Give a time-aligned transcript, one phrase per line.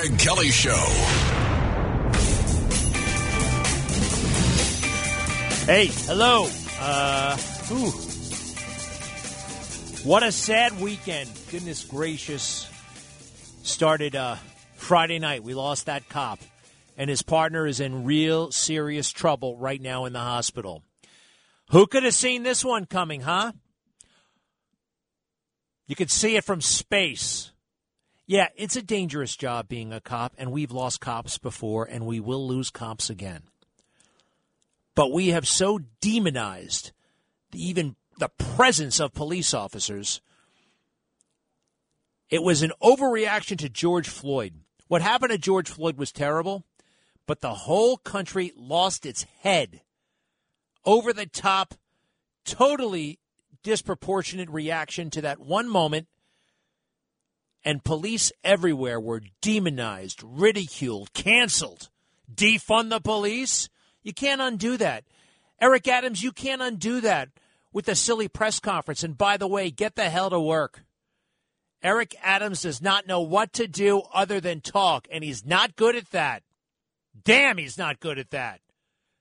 [0.00, 0.82] Greg Kelly Show.
[5.66, 6.48] Hey, hello.
[6.80, 7.36] Uh,
[7.70, 7.90] ooh.
[10.02, 11.28] What a sad weekend.
[11.50, 12.66] Goodness gracious.
[13.62, 14.36] Started uh,
[14.76, 15.44] Friday night.
[15.44, 16.38] We lost that cop,
[16.96, 20.82] and his partner is in real serious trouble right now in the hospital.
[21.72, 23.52] Who could have seen this one coming, huh?
[25.86, 27.49] You could see it from space.
[28.30, 32.20] Yeah, it's a dangerous job being a cop, and we've lost cops before, and we
[32.20, 33.42] will lose cops again.
[34.94, 36.92] But we have so demonized
[37.52, 40.20] even the presence of police officers.
[42.28, 44.54] It was an overreaction to George Floyd.
[44.86, 46.62] What happened to George Floyd was terrible,
[47.26, 49.80] but the whole country lost its head.
[50.84, 51.74] Over the top,
[52.44, 53.18] totally
[53.64, 56.06] disproportionate reaction to that one moment
[57.64, 61.88] and police everywhere were demonized, ridiculed, canceled.
[62.32, 63.68] Defund the police?
[64.02, 65.04] You can't undo that.
[65.60, 67.28] Eric Adams, you can't undo that
[67.72, 69.04] with a silly press conference.
[69.04, 70.84] And by the way, get the hell to work.
[71.82, 75.96] Eric Adams does not know what to do other than talk, and he's not good
[75.96, 76.42] at that.
[77.24, 78.60] Damn, he's not good at that.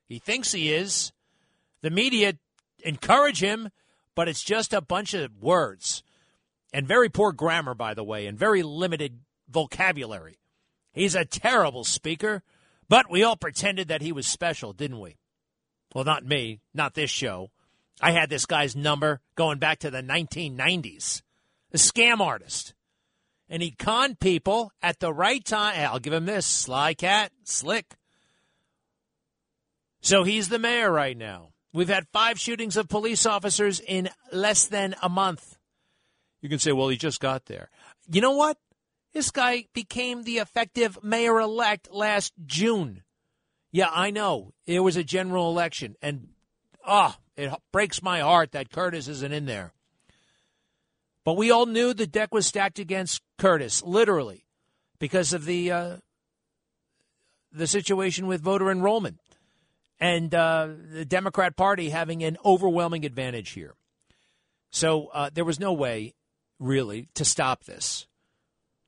[0.07, 1.11] He thinks he is.
[1.81, 2.33] The media
[2.83, 3.69] encourage him,
[4.15, 6.03] but it's just a bunch of words
[6.73, 10.39] and very poor grammar, by the way, and very limited vocabulary.
[10.91, 12.43] He's a terrible speaker,
[12.87, 15.17] but we all pretended that he was special, didn't we?
[15.93, 17.49] Well, not me, not this show.
[18.01, 21.21] I had this guy's number going back to the 1990s.
[21.73, 22.73] A scam artist.
[23.49, 25.75] And he conned people at the right time.
[25.79, 27.95] I'll give him this sly cat, slick.
[30.01, 31.49] So he's the mayor right now.
[31.73, 35.57] We've had five shootings of police officers in less than a month.
[36.41, 37.69] You can say, well, he just got there.
[38.11, 38.57] You know what?
[39.13, 43.03] This guy became the effective mayor elect last June.
[43.71, 44.53] Yeah, I know.
[44.65, 45.95] It was a general election.
[46.01, 46.29] And,
[46.85, 49.73] ah, oh, it breaks my heart that Curtis isn't in there.
[51.23, 54.45] But we all knew the deck was stacked against Curtis, literally,
[54.99, 55.97] because of the uh,
[57.51, 59.19] the situation with voter enrollment
[59.99, 63.75] and uh, the Democrat Party having an overwhelming advantage here.
[64.71, 66.13] So uh, there was no way
[66.59, 68.07] really, to stop this.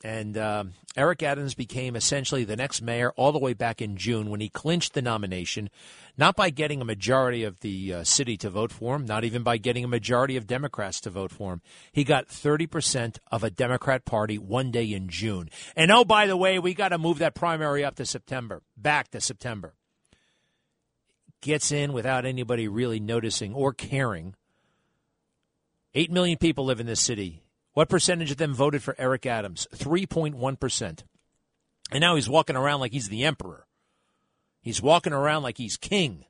[0.04, 4.32] And um, Eric Adams became essentially the next mayor all the way back in June
[4.32, 5.70] when he clinched the nomination,
[6.18, 9.44] not by getting a majority of the uh, city to vote for him, not even
[9.44, 11.62] by getting a majority of Democrats to vote for him.
[11.92, 15.50] He got 30% of a Democrat party one day in June.
[15.76, 19.12] And oh, by the way, we got to move that primary up to September, back
[19.12, 19.76] to September.
[21.42, 24.36] Gets in without anybody really noticing or caring.
[25.94, 27.44] Eight million people live in this city.
[27.74, 29.68] What percentage of them voted for Eric Adams?
[29.74, 31.04] 3.1%.
[31.92, 33.66] And now he's walking around like he's the emperor.
[34.62, 36.26] He's walking around like he's king.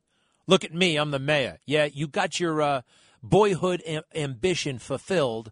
[0.47, 1.59] Look at me, I'm the mayor.
[1.66, 2.81] Yeah, you got your uh,
[3.22, 5.52] boyhood am- ambition fulfilled.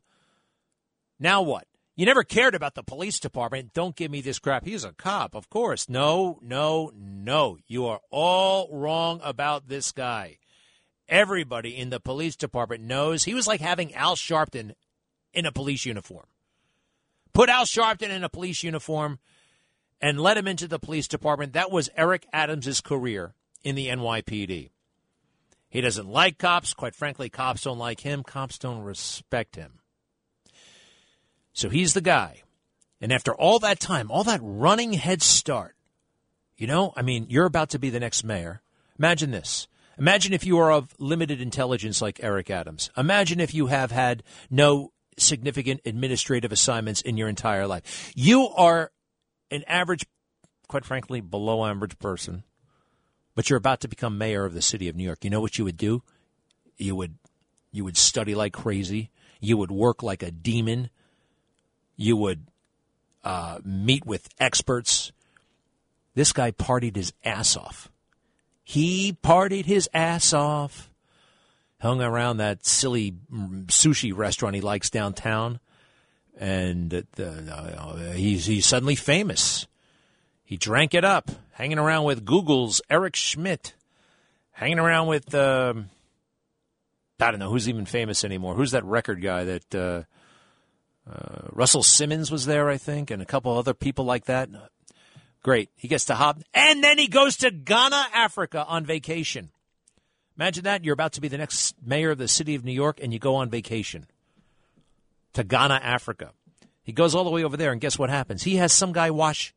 [1.19, 1.66] Now what?
[1.95, 3.73] You never cared about the police department.
[3.73, 4.66] Don't give me this crap.
[4.66, 5.89] He's a cop, of course.
[5.89, 7.57] No, no, no.
[7.67, 10.38] You are all wrong about this guy.
[11.09, 14.75] Everybody in the police department knows he was like having Al Sharpton
[15.34, 16.25] in a police uniform.
[17.34, 19.19] Put Al Sharpton in a police uniform
[20.01, 21.53] and let him into the police department.
[21.53, 24.69] That was Eric Adams' career in the NYPD.
[25.69, 26.73] He doesn't like cops.
[26.73, 28.23] Quite frankly, cops don't like him.
[28.23, 29.79] Cops don't respect him.
[31.53, 32.44] So he's the guy.
[33.01, 35.75] And after all that time, all that running head start,
[36.57, 38.62] you know, I mean, you're about to be the next mayor.
[38.97, 39.68] Imagine this.
[39.97, 42.89] Imagine if you are of limited intelligence like Eric Adams.
[42.97, 44.91] Imagine if you have had no
[45.22, 48.12] significant administrative assignments in your entire life.
[48.16, 48.91] You are
[49.52, 50.06] an average,
[50.68, 52.44] quite frankly, below average person,
[53.35, 55.24] but you're about to become mayor of the city of New York.
[55.24, 56.03] You know what you would do?
[56.78, 57.16] You would
[57.72, 59.12] you would study like crazy.
[59.40, 60.90] You would work like a demon.
[61.96, 62.47] You would
[63.24, 65.12] uh, meet with experts.
[66.15, 67.89] This guy partied his ass off.
[68.63, 70.89] He partied his ass off
[71.79, 73.15] hung around that silly
[73.67, 75.59] sushi restaurant he likes downtown,
[76.37, 79.67] and uh, he's he's suddenly famous.
[80.43, 83.75] He drank it up, hanging around with Google's Eric Schmidt,
[84.51, 85.73] hanging around with uh,
[87.19, 88.55] I don't know who's even famous anymore.
[88.55, 90.03] Who's that record guy that uh,
[91.09, 94.49] uh, Russell Simmons was there, I think, and a couple other people like that.
[95.41, 95.69] Great.
[95.75, 99.49] He gets to hop, and then he goes to Ghana, Africa on vacation.
[100.39, 100.86] Imagine that.
[100.86, 103.19] You're about to be the next mayor of the city of New York and you
[103.19, 104.06] go on vacation
[105.33, 106.31] to Ghana, Africa.
[106.81, 108.44] He goes all the way over there, and guess what happens?
[108.44, 109.53] He has some guy wash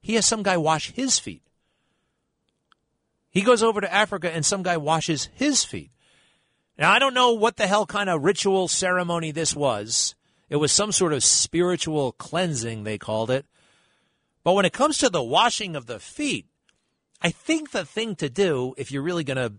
[0.00, 1.42] he has some guy wash his feet.
[3.30, 5.90] He goes over to Africa and some guy washes his feet.
[6.78, 10.14] Now, I don't know what the hell kind of ritual ceremony this was.
[10.48, 13.44] It was some sort of spiritual cleansing, they called it.
[14.42, 16.46] But when it comes to the washing of the feet,
[17.20, 19.54] I think the thing to do, if you're really going to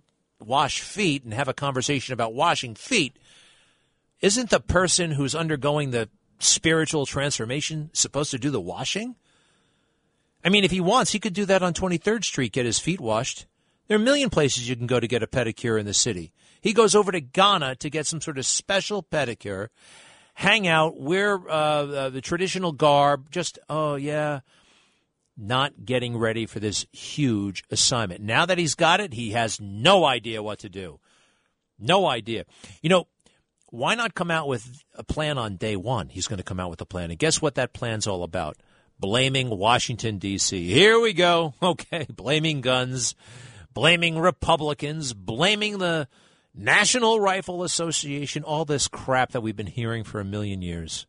[0.46, 3.18] wash feet and have a conversation about washing feet,
[4.22, 6.10] isn't the person who's undergoing the
[6.40, 9.16] spiritual transformation supposed to do the washing?
[10.44, 13.02] I mean, if he wants, he could do that on 23rd Street, get his feet
[13.02, 13.48] washed.
[13.88, 16.34] There are a million places you can go to get a pedicure in the city.
[16.62, 19.70] He goes over to Ghana to get some sort of special pedicure,
[20.34, 24.40] hang out, wear uh, uh, the traditional garb, just, oh, yeah,
[25.38, 28.22] not getting ready for this huge assignment.
[28.22, 31.00] Now that he's got it, he has no idea what to do.
[31.78, 32.46] No idea.
[32.82, 33.08] You know,
[33.70, 36.10] why not come out with a plan on day one?
[36.10, 37.12] He's going to come out with a plan.
[37.12, 38.58] And guess what that plan's all about?
[38.98, 40.72] Blaming Washington, D.C.
[40.72, 41.54] Here we go.
[41.62, 43.16] Okay, blaming guns,
[43.74, 46.08] blaming Republicans, blaming the
[46.54, 51.06] National Rifle Association, all this crap that we've been hearing for a million years.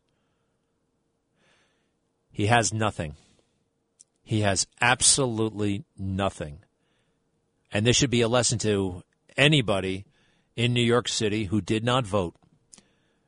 [2.29, 3.15] He has nothing.
[4.27, 6.59] He has absolutely nothing.
[7.71, 9.01] And this should be a lesson to
[9.37, 10.03] anybody
[10.57, 12.35] in New York City who did not vote,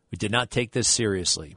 [0.10, 1.56] who did not take this seriously.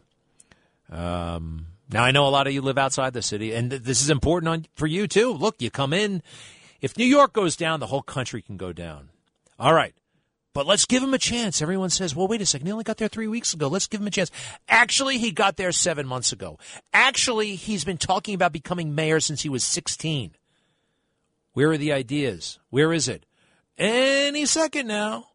[0.89, 4.01] Um, now, I know a lot of you live outside the city, and th- this
[4.01, 5.33] is important on, for you too.
[5.33, 6.23] Look, you come in.
[6.81, 9.09] If New York goes down, the whole country can go down.
[9.59, 9.95] All right.
[10.55, 11.63] But let's give him a chance.
[11.63, 12.67] Everyone says, well, wait a second.
[12.67, 13.69] He only got there three weeks ago.
[13.69, 14.31] Let's give him a chance.
[14.69, 16.59] Actually, he got there seven months ago.
[16.93, 20.33] Actually, he's been talking about becoming mayor since he was 16.
[21.55, 22.59] Where are the ideas?
[22.69, 23.25] Where is it?
[23.79, 25.29] Any second now.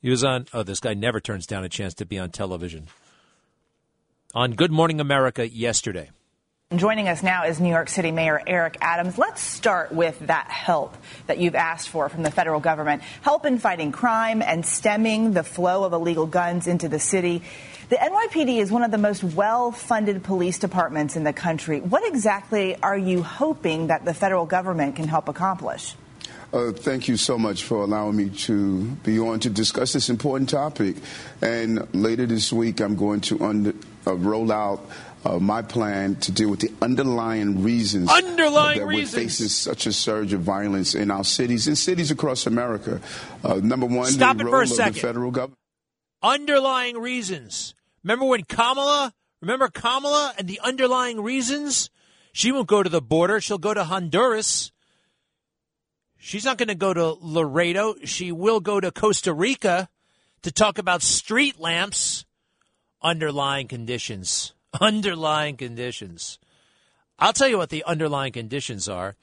[0.00, 2.86] He was on, oh, this guy never turns down a chance to be on television.
[4.34, 6.10] On Good Morning America yesterday.
[6.74, 9.18] Joining us now is New York City Mayor Eric Adams.
[9.18, 10.96] Let's start with that help
[11.28, 13.02] that you've asked for from the federal government.
[13.22, 17.44] Help in fighting crime and stemming the flow of illegal guns into the city.
[17.88, 21.80] The NYPD is one of the most well funded police departments in the country.
[21.80, 25.94] What exactly are you hoping that the federal government can help accomplish?
[26.52, 30.48] Uh, thank you so much for allowing me to be on to discuss this important
[30.48, 30.96] topic.
[31.40, 33.74] And later this week, I'm going to under,
[34.06, 34.88] uh, roll out
[35.24, 39.14] uh, my plan to deal with the underlying reasons underlying that reasons.
[39.14, 43.00] we're facing such a surge of violence in our cities and cities across America.
[43.42, 44.94] Uh, number one, Stop the it role for a of second.
[44.94, 45.58] the federal government.
[46.22, 47.74] Underlying reasons.
[48.04, 51.90] Remember when Kamala, remember Kamala and the underlying reasons?
[52.32, 53.40] She won't go to the border.
[53.40, 54.70] She'll go to Honduras.
[56.18, 57.94] She's not going to go to Laredo.
[58.04, 59.88] She will go to Costa Rica
[60.42, 62.24] to talk about street lamps.
[63.02, 64.52] Underlying conditions.
[64.80, 66.38] Underlying conditions.
[67.18, 69.16] I'll tell you what the underlying conditions are.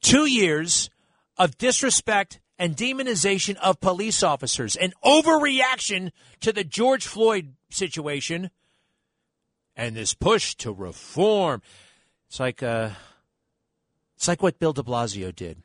[0.00, 0.90] Two years
[1.36, 6.10] of disrespect and demonization of police officers, an overreaction
[6.40, 8.50] to the George Floyd situation,
[9.76, 11.62] and this push to reform.
[12.28, 12.90] It's like uh,
[14.16, 15.62] it's like what Bill De Blasio did.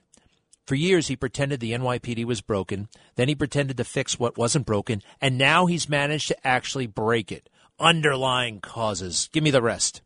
[0.66, 2.88] For years, he pretended the NYPD was broken.
[3.16, 7.32] Then he pretended to fix what wasn't broken, and now he's managed to actually break
[7.32, 7.50] it.
[7.80, 9.30] Underlying causes.
[9.34, 10.03] Give me the rest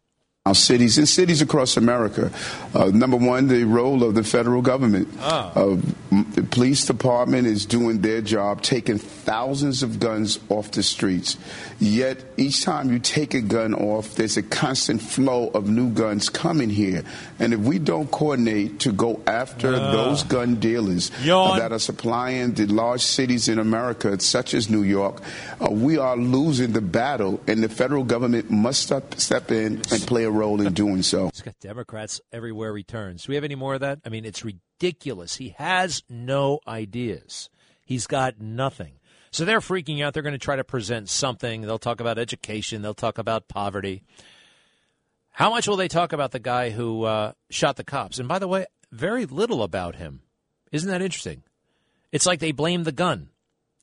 [0.47, 2.31] our cities and cities across America.
[2.73, 5.07] Uh, number one, the role of the federal government.
[5.21, 5.75] Uh,
[6.33, 11.37] the police department is doing their job, taking thousands of guns off the streets.
[11.79, 16.29] Yet each time you take a gun off, there's a constant flow of new guns
[16.29, 17.03] coming here.
[17.39, 19.91] And if we don't coordinate to go after Uh.
[19.91, 21.59] those gun dealers Yawn.
[21.59, 25.21] that are supplying the large cities in America, such as New York,
[25.61, 30.01] uh, we are losing the battle, and the federal government must step, step in and
[30.07, 31.29] play a role in doing so.
[31.33, 33.25] He's got Democrats everywhere he turns.
[33.25, 33.99] Do we have any more of that?
[34.05, 35.35] I mean, it's ridiculous.
[35.35, 37.49] He has no ideas.
[37.83, 38.93] He's got nothing.
[39.31, 40.13] So they're freaking out.
[40.13, 41.61] They're going to try to present something.
[41.61, 42.81] They'll talk about education.
[42.81, 44.03] They'll talk about poverty.
[45.31, 48.19] How much will they talk about the guy who uh, shot the cops?
[48.19, 50.21] And by the way, very little about him.
[50.71, 51.43] Isn't that interesting?
[52.11, 53.29] It's like they blame the gun.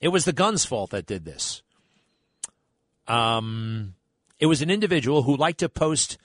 [0.00, 1.62] It was the gun's fault that did this.
[3.06, 3.94] Um,
[4.38, 6.18] it was an individual who liked to post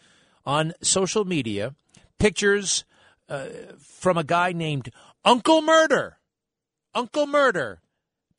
[0.49, 1.75] on social media
[2.17, 2.83] pictures
[3.29, 3.45] uh,
[3.79, 4.89] from a guy named
[5.23, 6.17] Uncle Murder.
[6.95, 7.81] Uncle Murder,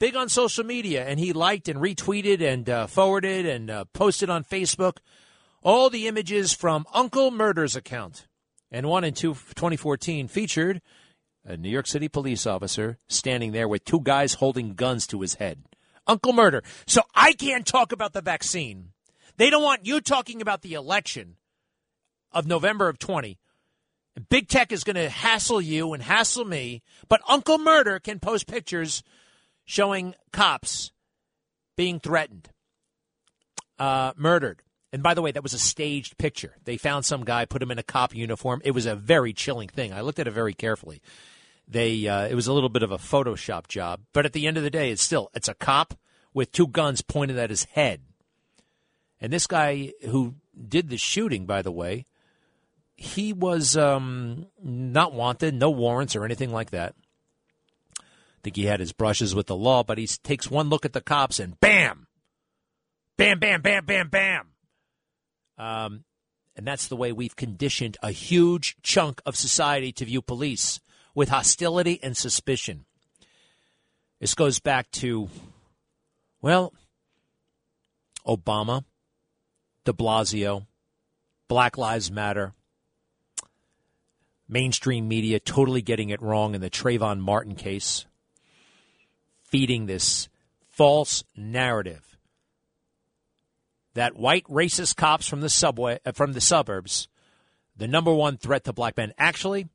[0.00, 4.29] big on social media, and he liked and retweeted and uh, forwarded and uh, posted
[4.29, 4.97] on Facebook
[5.62, 8.26] all the images from Uncle Murder's account.
[8.73, 10.83] And one in two, 2014 featured
[11.45, 15.35] a New York City police officer standing there with two guys holding guns to his
[15.35, 15.62] head.
[16.09, 16.64] Uncle Murder.
[16.88, 18.88] So I can't talk about the vaccine.
[19.37, 21.37] They don't want you talking about the election.
[22.33, 23.39] Of November of 20.
[24.17, 28.19] And big tech is going to hassle you and hassle me, but Uncle Murder can
[28.19, 29.03] post pictures
[29.65, 30.93] showing cops
[31.77, 32.51] being threatened,
[33.79, 34.63] uh, murdered.
[34.93, 36.57] And by the way, that was a staged picture.
[36.65, 38.61] They found some guy, put him in a cop uniform.
[38.65, 39.93] It was a very chilling thing.
[39.93, 41.01] I looked at it very carefully.
[41.69, 44.57] They, uh, it was a little bit of a Photoshop job, but at the end
[44.57, 45.95] of the day, it's still it's a cop
[46.35, 48.03] with two guns pointed at his head.
[49.21, 50.35] And this guy who
[50.69, 52.07] did the shooting, by the way,
[53.00, 56.95] he was um, not wanted, no warrants or anything like that.
[57.99, 58.04] I
[58.42, 61.00] think he had his brushes with the law, but he takes one look at the
[61.00, 62.09] cops and bam,
[63.16, 64.49] bam, bam, bam, bam, bam.
[65.57, 66.04] Um,
[66.54, 70.78] and that's the way we've conditioned a huge chunk of society to view police
[71.14, 72.85] with hostility and suspicion.
[74.21, 75.30] This goes back to,
[76.42, 76.75] well,
[78.26, 78.85] Obama,
[79.87, 80.66] de Blasio,
[81.49, 82.52] Black Lives Matter,
[84.50, 88.07] mainstream media totally getting it wrong in the Trayvon Martin case,
[89.38, 90.28] feeding this
[90.69, 92.19] false narrative
[93.95, 97.09] that white racist cops from the subway uh, from the suburbs
[97.76, 99.69] the number one threat to black men actually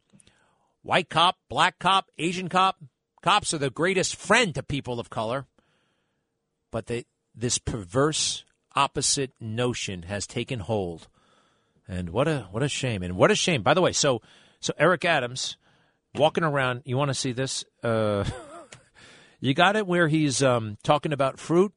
[0.81, 2.77] white cop black cop asian cop
[3.21, 5.45] cops are the greatest friend to people of color
[6.71, 6.89] but
[7.33, 8.43] this perverse
[8.75, 11.07] opposite notion has taken hold.
[11.87, 13.03] And what a what a shame.
[13.03, 13.61] And what a shame.
[13.61, 14.21] By the way, so
[14.65, 15.57] so Eric Adams
[16.15, 17.65] walking around, you want to see this?
[17.83, 18.23] Uh,
[19.39, 21.71] you got it where he's um, talking about fruit.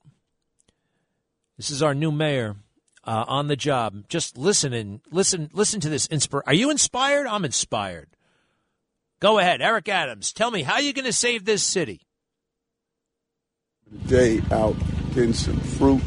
[1.59, 2.57] This is our new mayor
[3.05, 4.09] uh, on the job.
[4.09, 6.43] Just listen and listen listen to this inspire.
[6.47, 7.27] Are you inspired?
[7.27, 8.09] I'm inspired.
[9.21, 10.33] Go ahead, Eric Adams.
[10.33, 12.01] Tell me how you going to save this city.
[14.07, 14.77] Day out
[15.13, 16.01] getting some fruit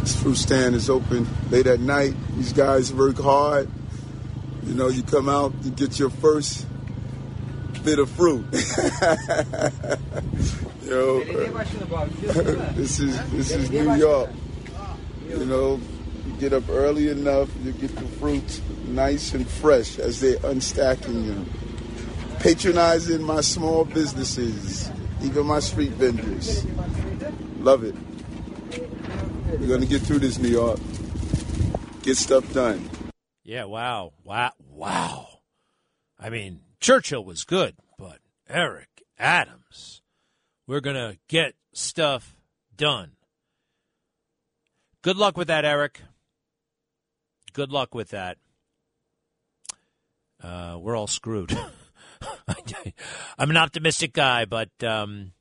[0.00, 2.14] this fruit stand is open late at night.
[2.36, 3.68] These guys work hard.
[4.64, 6.66] You know, you come out, you get your first
[7.84, 8.44] bit of fruit.
[10.90, 11.20] know,
[12.74, 14.30] this is this is New York.
[15.28, 15.80] You know,
[16.26, 21.26] you get up early enough, you get the fruits nice and fresh as they're unstacking
[21.26, 21.50] them.
[22.40, 24.90] Patronizing my small businesses,
[25.22, 26.66] even my street vendors.
[27.60, 27.94] Love it.
[29.60, 30.80] We're to get through this, New York.
[32.02, 32.88] Get stuff done.
[33.50, 34.12] Yeah, wow.
[34.22, 34.52] Wow.
[34.60, 35.26] Wow.
[36.16, 40.02] I mean, Churchill was good, but Eric Adams,
[40.68, 42.36] we're going to get stuff
[42.76, 43.10] done.
[45.02, 46.00] Good luck with that, Eric.
[47.52, 48.38] Good luck with that.
[50.40, 51.50] Uh, we're all screwed.
[53.36, 55.32] I'm an optimistic guy, but um,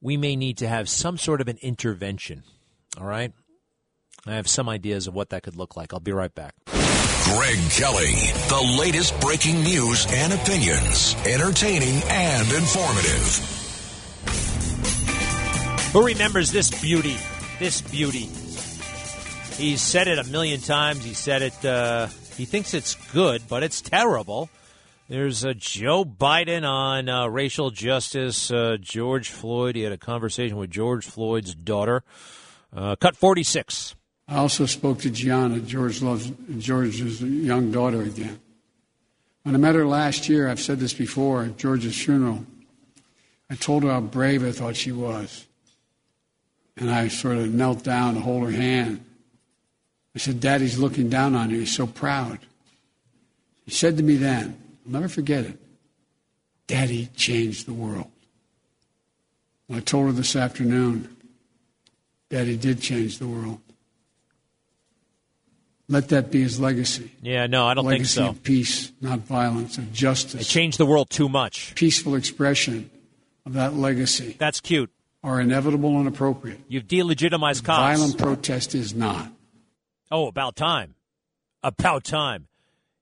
[0.00, 2.42] we may need to have some sort of an intervention.
[2.98, 3.34] All right.
[4.24, 5.92] I have some ideas of what that could look like.
[5.92, 6.54] I'll be right back.
[7.24, 8.14] Greg Kelly,
[8.48, 13.48] the latest breaking news and opinions, entertaining and informative.
[15.92, 17.16] Who remembers this beauty?
[17.58, 18.28] This beauty.
[19.56, 21.04] He's said it a million times.
[21.04, 21.64] He said it.
[21.64, 24.50] Uh, he thinks it's good, but it's terrible.
[25.08, 28.50] There's a Joe Biden on uh, racial justice.
[28.50, 29.76] Uh, George Floyd.
[29.76, 32.02] He had a conversation with George Floyd's daughter.
[32.74, 33.94] Uh, cut 46.
[34.28, 38.40] I also spoke to Gianna, George loves George's young daughter again.
[39.42, 42.46] When I met her last year, I've said this before at George's funeral,
[43.50, 45.46] I told her how brave I thought she was.
[46.76, 49.04] And I sort of knelt down to hold her hand.
[50.14, 51.60] I said, Daddy's looking down on you.
[51.60, 52.38] He's so proud.
[53.64, 55.58] He said to me then, I'll never forget it,
[56.66, 58.10] Daddy changed the world.
[59.72, 61.16] I told her this afternoon,
[62.28, 63.60] Daddy did change the world.
[65.92, 67.12] Let that be his legacy.
[67.20, 68.30] Yeah, no, I don't legacy think so.
[68.30, 70.40] Of peace, not violence, of justice.
[70.40, 71.74] It changed the world too much.
[71.74, 72.90] Peaceful expression
[73.44, 74.34] of that legacy.
[74.38, 74.90] That's cute.
[75.22, 76.60] Are inevitable and appropriate.
[76.66, 77.98] You've delegitimized cops.
[77.98, 79.30] Violent protest is not.
[80.10, 80.94] Oh, about time.
[81.62, 82.48] About time.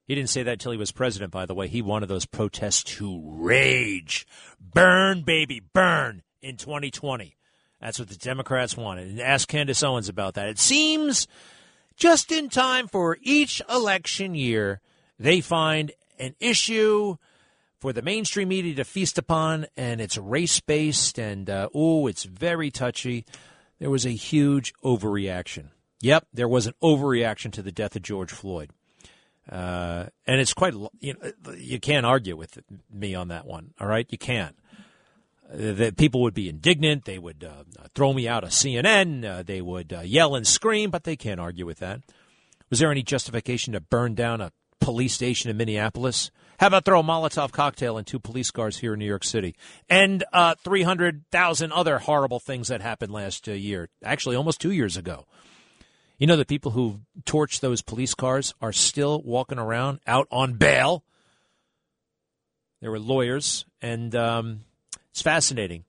[0.05, 1.69] He didn't say that until he was president, by the way.
[1.69, 4.27] He wanted those protests to rage.
[4.59, 7.37] Burn, baby, burn in 2020.
[7.79, 9.07] That's what the Democrats wanted.
[9.07, 10.49] And ask Candace Owens about that.
[10.49, 11.29] It seems
[12.01, 14.81] just in time for each election year,
[15.19, 17.15] they find an issue
[17.77, 22.23] for the mainstream media to feast upon, and it's race based, and uh, oh, it's
[22.23, 23.23] very touchy.
[23.77, 25.67] There was a huge overreaction.
[26.01, 28.71] Yep, there was an overreaction to the death of George Floyd.
[29.47, 32.57] Uh, and it's quite, you know, you can't argue with
[32.91, 33.75] me on that one.
[33.79, 34.55] All right, you can't
[35.53, 37.05] that people would be indignant.
[37.05, 39.25] They would uh, throw me out of CNN.
[39.25, 42.01] Uh, they would uh, yell and scream, but they can't argue with that.
[42.69, 46.31] Was there any justification to burn down a police station in Minneapolis?
[46.59, 49.55] How about throw a Molotov cocktail in two police cars here in New York City?
[49.89, 54.95] And uh, 300,000 other horrible things that happened last uh, year, actually almost two years
[54.95, 55.25] ago.
[56.17, 60.53] You know, the people who torched those police cars are still walking around out on
[60.53, 61.03] bail.
[62.79, 64.59] There were lawyers, and um,
[65.11, 65.85] it's fascinating.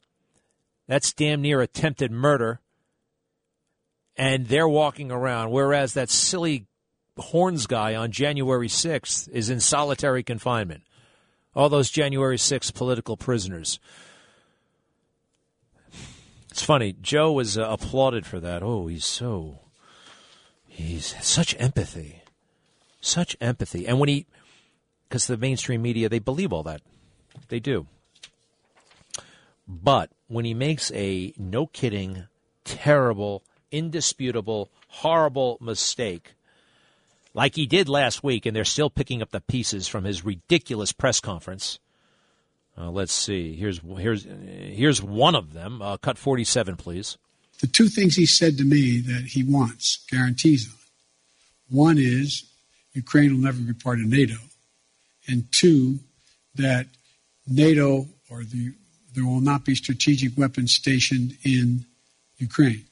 [0.86, 2.60] That's damn near attempted murder.
[4.16, 6.66] And they're walking around, whereas that silly
[7.16, 10.82] Horns guy on January 6th is in solitary confinement.
[11.54, 13.78] All those January 6th political prisoners.
[16.50, 16.94] It's funny.
[17.00, 18.62] Joe was uh, applauded for that.
[18.62, 19.60] Oh, he's so.
[20.66, 22.22] He's such empathy.
[23.00, 23.86] Such empathy.
[23.86, 24.26] And when he.
[25.08, 26.80] Because the mainstream media, they believe all that.
[27.48, 27.86] They do.
[29.66, 32.26] But when he makes a no kidding,
[32.64, 36.34] terrible, indisputable, horrible mistake,
[37.34, 40.92] like he did last week, and they're still picking up the pieces from his ridiculous
[40.92, 41.78] press conference.
[42.76, 43.54] Uh, let's see.
[43.54, 45.82] Here's here's here's one of them.
[45.82, 47.18] Uh, cut 47, please.
[47.60, 50.78] The two things he said to me that he wants guarantees on.
[51.68, 52.44] One is
[52.92, 54.36] Ukraine will never be part of NATO,
[55.28, 56.00] and two
[56.54, 56.86] that
[57.46, 58.72] NATO or the
[59.14, 61.84] there will not be strategic weapons stationed in
[62.38, 62.84] Ukraine.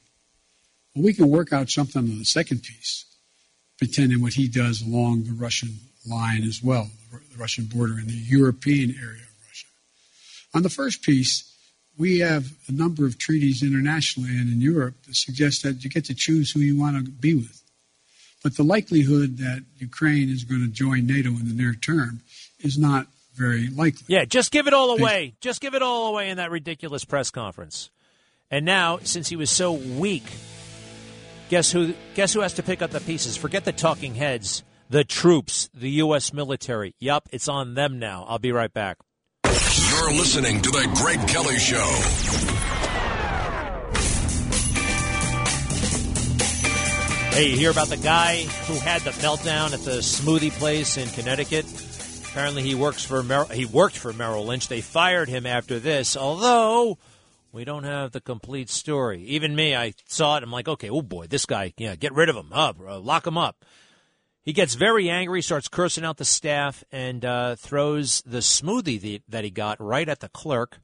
[0.95, 3.05] Well, we can work out something on the second piece
[3.79, 5.71] pretending what he does along the Russian
[6.07, 9.67] line as well, the Russian border in the European area of Russia.
[10.55, 11.51] On the first piece,
[11.97, 16.05] we have a number of treaties internationally and in Europe that suggest that you get
[16.07, 17.63] to choose who you want to be with.
[18.43, 22.21] But the likelihood that Ukraine is going to join NATO in the near term
[22.59, 24.05] is not very likely.
[24.09, 25.35] Yeah, just give it all away.
[25.41, 27.91] Just give it all away in that ridiculous press conference.
[28.51, 30.25] And now, since he was so weak
[31.51, 31.95] Guess who?
[32.15, 33.37] Guess who has to pick up the pieces?
[33.37, 34.63] Forget the talking heads.
[34.89, 36.33] The troops, the U.S.
[36.33, 36.95] military.
[37.01, 38.25] Yup, it's on them now.
[38.29, 38.99] I'll be right back.
[39.45, 41.85] You're listening to the Greg Kelly Show.
[47.35, 51.09] Hey, you hear about the guy who had the meltdown at the smoothie place in
[51.09, 51.67] Connecticut?
[52.31, 54.69] Apparently, he works for Mer- he worked for Merrill Lynch.
[54.69, 56.97] They fired him after this, although
[57.51, 59.25] we don't have the complete story.
[59.25, 60.45] Even me, I saw it.
[60.45, 63.37] I'm like, okay, oh boy, this guy, yeah, get rid of him, up, lock him
[63.37, 63.65] up.
[64.43, 69.43] He gets very angry, starts cursing out the staff, and uh, throws the smoothie that
[69.43, 70.79] he got right at the clerk,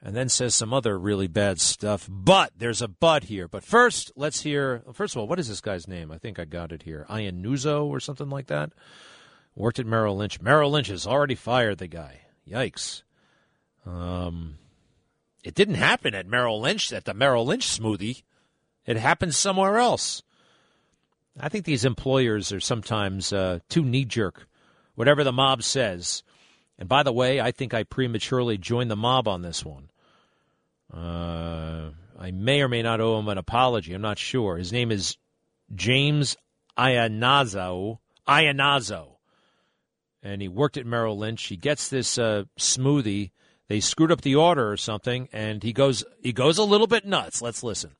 [0.00, 2.08] and then says some other really bad stuff.
[2.08, 3.48] But there's a but here.
[3.48, 4.82] But first, let's hear.
[4.92, 6.12] First of all, what is this guy's name?
[6.12, 7.06] I think I got it here.
[7.10, 8.70] Iannuso or something like that.
[9.54, 10.40] Worked at Merrill Lynch.
[10.40, 12.20] Merrill Lynch has already fired the guy.
[12.48, 13.02] Yikes.
[13.86, 14.58] Um,
[15.42, 18.22] it didn't happen at Merrill Lynch, at the Merrill Lynch smoothie.
[18.86, 20.22] It happened somewhere else.
[21.38, 24.46] I think these employers are sometimes uh, too knee jerk.
[24.94, 26.22] Whatever the mob says.
[26.78, 29.90] And by the way, I think I prematurely joined the mob on this one.
[30.92, 33.94] Uh, I may or may not owe him an apology.
[33.94, 34.56] I'm not sure.
[34.56, 35.16] His name is
[35.74, 36.36] James
[36.76, 37.98] Iannazzo.
[38.26, 39.16] Iannazzo.
[40.22, 41.44] And he worked at Merrill Lynch.
[41.44, 43.30] He gets this uh, smoothie
[43.70, 47.06] they screwed up the order or something, and he goes he goes a little bit
[47.06, 47.40] nuts.
[47.40, 47.92] Let's listen.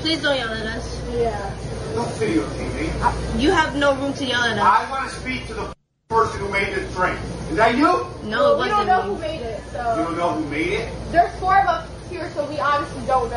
[0.00, 1.02] Please don't yell at us.
[1.12, 1.54] Yeah.
[1.94, 3.42] Don't videotape me.
[3.42, 4.64] You have no room to yell at us.
[4.64, 5.74] I want to speak to the
[6.08, 7.20] person who made this drink.
[7.50, 7.84] Is that you?
[7.84, 9.62] No, well, it we don't know who made it.
[9.70, 10.92] So you don't know who made it.
[11.12, 13.36] There's four of us here, so we obviously don't know.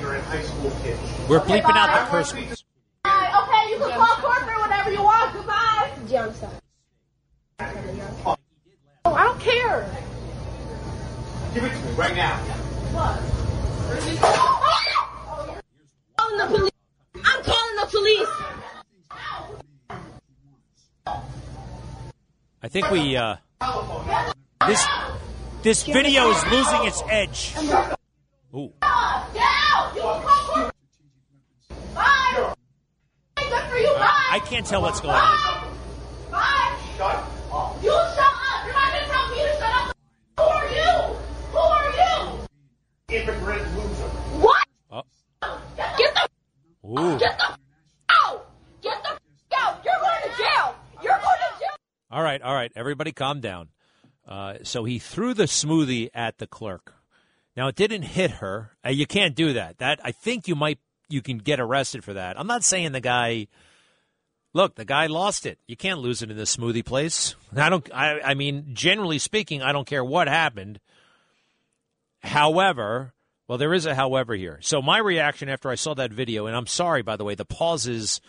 [0.00, 1.00] You're in high school kids.
[1.28, 1.78] We're okay, bleeping bye.
[1.78, 2.64] out the curse words.
[3.04, 5.16] Okay, you can call corporate whatever you want.
[6.06, 6.36] Goodbye.
[6.36, 6.60] Jump
[9.04, 9.88] Oh, I don't care.
[11.54, 12.36] Give it to me right now.
[12.92, 13.20] What?
[16.16, 16.72] calling the police.
[17.24, 18.28] I'm calling the police.
[22.62, 23.36] I think we uh
[24.66, 24.86] this
[25.62, 27.54] this video is losing its edge.
[28.54, 28.72] Ooh.
[34.28, 35.65] I can't tell what's going on.
[52.16, 52.72] All right, all right.
[52.74, 53.68] Everybody calm down.
[54.26, 56.94] Uh, so he threw the smoothie at the clerk.
[57.56, 58.72] Now it didn't hit her.
[58.84, 59.78] Uh, you can't do that.
[59.78, 62.40] That I think you might you can get arrested for that.
[62.40, 63.48] I'm not saying the guy
[64.56, 65.58] look, the guy lost it.
[65.66, 67.36] You can't lose it in the smoothie place.
[67.54, 67.88] I don't.
[67.94, 70.80] I, I mean, generally speaking, I don't care what happened.
[72.20, 73.12] However,
[73.46, 74.58] well, there is a however here.
[74.62, 77.44] So my reaction after I saw that video, and I'm sorry by the way, the
[77.44, 78.20] pauses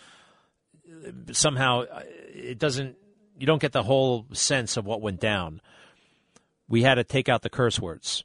[1.32, 2.98] somehow uh, it doesn't.
[3.40, 5.62] You don't get the whole sense of what went down.
[6.68, 8.24] We had to take out the curse words.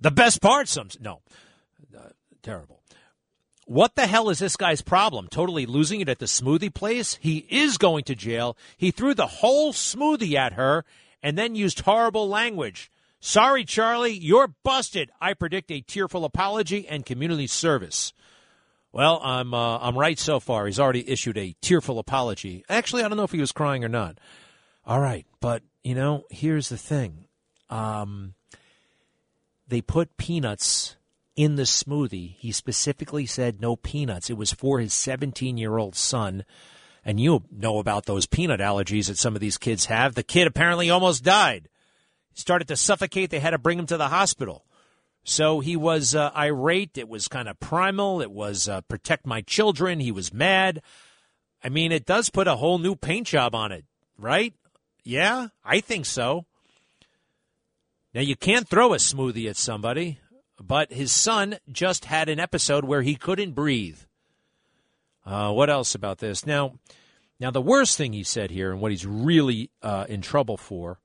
[0.00, 1.20] The best part, some no,
[1.96, 2.10] uh,
[2.42, 2.81] terrible.
[3.66, 5.28] What the hell is this guy's problem?
[5.28, 7.18] Totally losing it at the smoothie place?
[7.20, 8.56] He is going to jail.
[8.76, 10.84] He threw the whole smoothie at her
[11.22, 12.90] and then used horrible language.
[13.20, 15.10] Sorry, Charlie, you're busted.
[15.20, 18.12] I predict a tearful apology and community service.
[18.90, 20.66] Well, I'm uh, I'm right so far.
[20.66, 22.64] He's already issued a tearful apology.
[22.68, 24.18] Actually, I don't know if he was crying or not.
[24.84, 27.26] All right, but you know, here's the thing.
[27.70, 28.34] Um,
[29.66, 30.96] they put peanuts
[31.36, 32.36] in the smoothie.
[32.38, 34.30] He specifically said no peanuts.
[34.30, 36.44] It was for his 17 year old son.
[37.04, 40.14] And you know about those peanut allergies that some of these kids have.
[40.14, 41.68] The kid apparently almost died.
[42.32, 43.30] He started to suffocate.
[43.30, 44.64] They had to bring him to the hospital.
[45.24, 46.98] So he was uh, irate.
[46.98, 48.20] It was kind of primal.
[48.20, 50.00] It was uh, protect my children.
[50.00, 50.82] He was mad.
[51.62, 53.84] I mean, it does put a whole new paint job on it,
[54.18, 54.54] right?
[55.04, 56.44] Yeah, I think so.
[58.14, 60.18] Now, you can't throw a smoothie at somebody,
[60.64, 63.98] but his son just had an episode where he couldn't breathe.
[65.26, 66.46] Uh, what else about this?
[66.46, 66.74] Now,
[67.40, 71.00] now the worst thing he said here, and what he's really uh, in trouble for,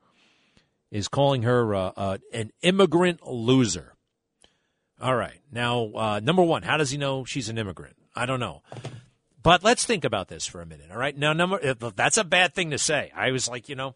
[0.91, 3.93] is calling her uh, uh an immigrant loser.
[5.01, 5.41] All right.
[5.51, 7.95] Now, uh, number one, how does he know she's an immigrant?
[8.15, 8.61] I don't know.
[9.43, 10.89] But let's think about this for a minute.
[10.91, 11.17] All right.
[11.17, 13.11] Now, number that's a bad thing to say.
[13.15, 13.95] I was like, you know,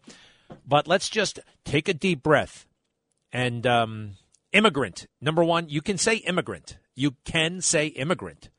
[0.66, 2.66] but let's just take a deep breath.
[3.32, 4.16] And um,
[4.52, 6.78] immigrant, number one, you can say immigrant.
[6.94, 8.50] You can say immigrant.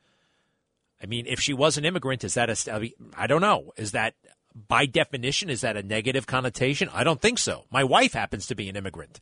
[1.02, 2.94] I mean, if she was an immigrant, is that a?
[3.18, 3.74] I don't know.
[3.78, 4.16] Is that
[4.56, 6.90] by definition is that a negative connotation?
[6.94, 7.66] I don't think so.
[7.72, 9.20] My wife happens to be an immigrant.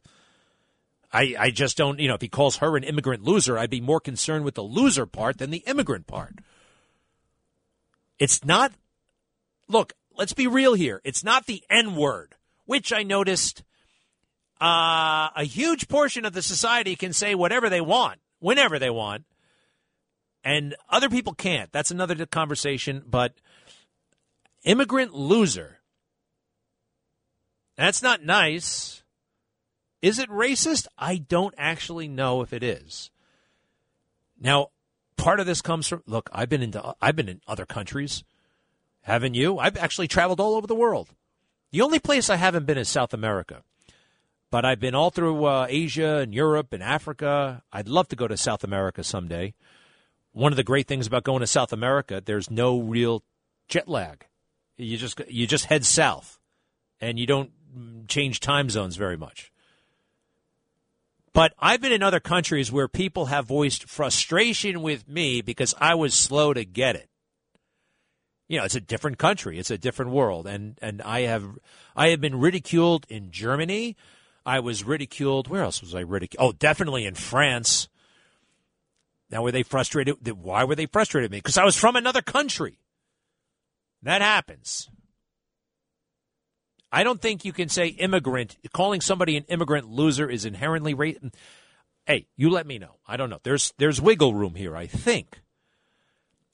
[1.14, 3.82] I, I just don't, you know, if he calls her an immigrant loser, I'd be
[3.82, 6.36] more concerned with the loser part than the immigrant part.
[8.18, 8.72] It's not,
[9.68, 11.02] look, let's be real here.
[11.04, 13.64] It's not the N word, which I noticed
[14.62, 19.26] uh, a huge portion of the society can say whatever they want, whenever they want,
[20.44, 21.72] and other people can't.
[21.72, 23.34] That's another conversation, but
[24.64, 25.80] immigrant loser.
[27.76, 29.02] That's not nice.
[30.02, 30.88] Is it racist?
[30.98, 33.10] I don't actually know if it is.
[34.40, 34.68] Now,
[35.18, 38.24] part of this comes from look, I've been into I've been in other countries.
[39.02, 39.58] Haven't you?
[39.58, 41.10] I've actually traveled all over the world.
[41.72, 43.64] The only place I haven't been is South America.
[44.52, 47.64] But I've been all through uh, Asia and Europe and Africa.
[47.72, 49.54] I'd love to go to South America someday.
[50.34, 53.24] One of the great things about going to South America, there's no real
[53.70, 54.26] jet lag.
[54.78, 56.40] You just you just head south,
[57.00, 57.52] and you don't
[58.08, 59.52] change time zones very much.
[61.34, 65.96] But I've been in other countries where people have voiced frustration with me because I
[65.96, 67.10] was slow to get it.
[68.50, 71.58] You know, it's a different country, it's a different world, and and I have
[71.96, 73.96] I have been ridiculed in Germany.
[74.46, 75.48] I was ridiculed.
[75.48, 76.48] Where else was I ridiculed?
[76.48, 77.88] Oh, definitely in France.
[79.30, 80.16] Now, were they frustrated?
[80.38, 81.38] Why were they frustrated me?
[81.38, 82.80] Because I was from another country.
[84.04, 84.90] That happens.
[86.92, 88.58] I don't think you can say immigrant.
[88.74, 91.34] Calling somebody an immigrant loser is inherently racist.
[92.06, 92.98] Hey, you let me know.
[93.08, 93.40] I don't know.
[93.44, 94.76] There's there's wiggle room here.
[94.76, 95.42] I think.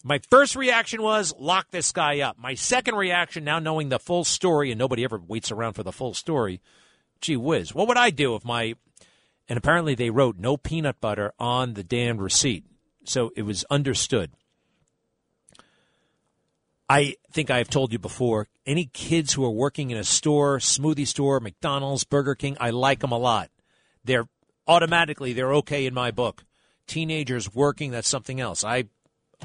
[0.03, 2.37] My first reaction was lock this guy up.
[2.37, 5.91] My second reaction, now knowing the full story, and nobody ever waits around for the
[5.91, 6.61] full story.
[7.21, 8.75] Gee whiz, what would I do if my
[9.49, 12.65] and apparently they wrote no peanut butter on the damn receipt,
[13.05, 14.31] so it was understood.
[16.89, 21.07] I think I've told you before, any kids who are working in a store, smoothie
[21.07, 23.49] store, McDonald's, Burger King, I like them a lot.
[24.03, 24.27] They're
[24.67, 26.43] automatically they're okay in my book.
[26.87, 28.63] Teenagers working, that's something else.
[28.63, 28.85] I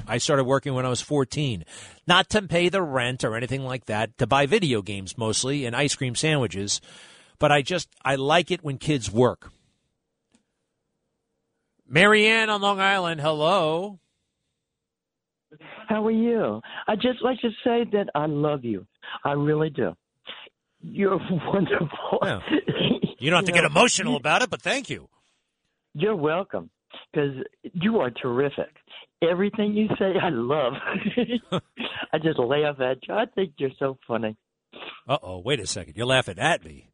[0.07, 1.65] I started working when I was 14.
[2.07, 5.75] Not to pay the rent or anything like that, to buy video games mostly and
[5.75, 6.81] ice cream sandwiches,
[7.39, 9.51] but I just I like it when kids work.
[11.87, 13.99] Marianne on Long Island, hello.
[15.87, 16.61] How are you?
[16.87, 18.87] I just like to say that I love you.
[19.23, 19.93] I really do.
[20.81, 22.19] You're wonderful.
[22.23, 22.39] Yeah.
[23.19, 25.07] You don't have to get emotional about it, but thank you.
[25.93, 26.69] You're welcome
[27.09, 27.35] because
[27.71, 28.67] you are terrific.
[29.21, 30.73] Everything you say, I love.
[32.11, 33.13] I just laugh at you.
[33.13, 34.35] I think you're so funny.
[35.07, 35.95] Uh oh, wait a second.
[35.95, 36.89] You're laughing at me.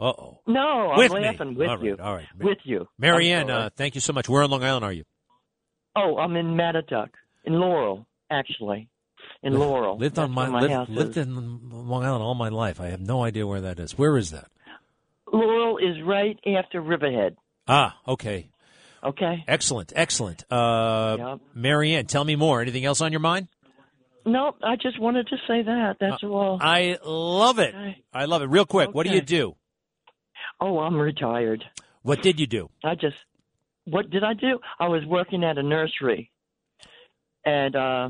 [0.00, 0.40] Uh oh.
[0.46, 1.56] No, with I'm laughing me.
[1.56, 1.96] with all right, you.
[2.00, 2.26] All right.
[2.38, 2.88] With you.
[2.98, 4.28] Marianne, uh, thank you so much.
[4.28, 5.04] Where on Long Island are you?
[5.94, 7.08] Oh, I'm in Mattituck,
[7.44, 8.88] in Laurel, actually.
[9.42, 9.98] In Laurel.
[9.98, 12.80] Lived on my, my lived, house lived in Long Island all my life.
[12.80, 13.96] I have no idea where that is.
[13.98, 14.48] Where is that?
[15.32, 17.36] Laurel is right after Riverhead.
[17.68, 18.50] Ah, okay.
[19.02, 19.44] Okay.
[19.48, 20.44] Excellent, excellent.
[20.50, 21.40] Uh, Yep.
[21.54, 22.60] Marianne, tell me more.
[22.60, 23.48] Anything else on your mind?
[24.26, 25.96] No, I just wanted to say that.
[25.98, 26.58] That's all.
[26.60, 27.74] Uh, I love it.
[28.12, 28.46] I love it.
[28.46, 29.54] Real quick, what do you do?
[30.60, 31.64] Oh, I'm retired.
[32.02, 32.70] What did you do?
[32.84, 33.16] I just,
[33.84, 34.58] what did I do?
[34.78, 36.30] I was working at a nursery,
[37.44, 38.08] and uh,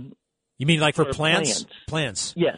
[0.59, 1.65] You mean like for, For plants?
[1.65, 1.75] plants.
[1.87, 2.35] Plants.
[2.37, 2.57] yes,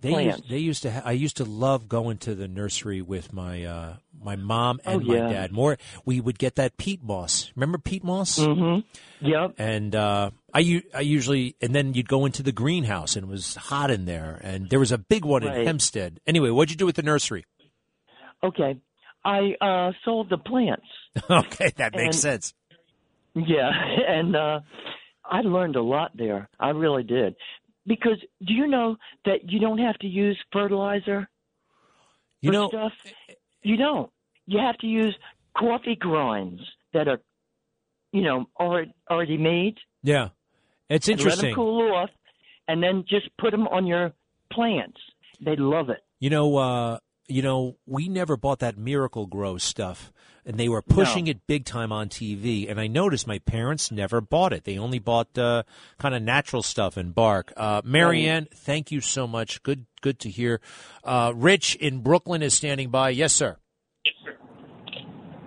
[0.00, 0.38] They plants.
[0.38, 0.90] used, they used to.
[0.92, 5.02] Ha- I used to love going to the nursery with my uh, my mom and
[5.02, 5.28] Oh, my yeah.
[5.32, 5.52] dad.
[5.52, 7.50] More, we would get that peat moss.
[7.56, 8.38] Remember peat moss?
[8.38, 9.26] Mm-hmm.
[9.26, 9.54] Yep.
[9.58, 13.54] And uh, I I usually and then you'd go into the greenhouse and it was
[13.56, 14.40] hot in there.
[14.42, 16.20] And there was a big one in Hempstead.
[16.26, 17.44] Anyway, what'd you do with the nursery?
[18.42, 18.78] Okay.
[19.24, 20.86] I uh, sold the plants.
[21.30, 22.54] okay, that makes And- sense.
[23.34, 23.70] Yeah,
[24.08, 24.60] and uh,
[25.24, 26.48] I learned a lot there.
[26.60, 27.34] I really did.
[27.86, 31.28] Because do you know that you don't have to use fertilizer
[32.40, 32.92] You know, stuff?
[33.62, 34.10] You don't.
[34.46, 35.16] You have to use
[35.56, 36.60] coffee grinds
[36.92, 37.20] that are,
[38.12, 39.78] you know, already already made.
[40.02, 40.28] yeah,
[40.88, 41.48] it's and Let interesting.
[41.50, 42.10] them cool off,
[42.68, 44.12] and then just put them on your
[44.52, 44.98] plants.
[45.44, 46.00] They love it.
[46.20, 50.12] You know, uh, you know, we never bought that Miracle-Gro stuff,
[50.44, 51.30] and they were pushing No.
[51.32, 52.68] it big time on TV.
[52.68, 55.62] And I noticed my parents never bought it; they only bought uh,
[55.98, 57.52] kind of natural stuff and bark.
[57.56, 59.62] Uh, Marianne, thank you so much.
[59.62, 60.60] Good, good to hear.
[61.04, 63.10] Uh, Rich in Brooklyn is standing by.
[63.10, 63.56] Yes, sir.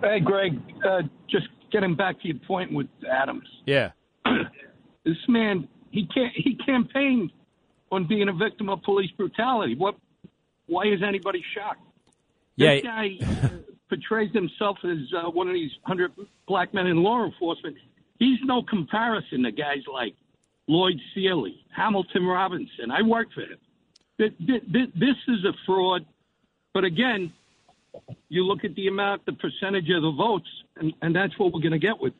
[0.02, 3.46] Hey, Greg, uh, just getting back to your point with Adams.
[3.66, 3.90] Yeah.
[5.04, 6.32] This man, he can't.
[6.34, 7.30] He campaigned
[7.92, 9.76] on being a victim of police brutality.
[9.78, 9.94] What?
[10.66, 11.80] Why is anybody shocked?
[12.56, 12.74] Yeah.
[12.74, 13.48] This guy uh,
[13.88, 16.12] portrays himself as uh, one of these hundred
[16.48, 17.76] black men in law enforcement.
[18.18, 20.14] He's no comparison to guys like
[20.68, 22.90] Lloyd Sealy, Hamilton Robinson.
[22.90, 23.58] I worked for him.
[24.18, 26.04] Th- th- th- This is a fraud.
[26.72, 27.32] But again,
[28.28, 31.60] you look at the amount, the percentage of the votes, and, and that's what we're
[31.60, 32.12] going to get with.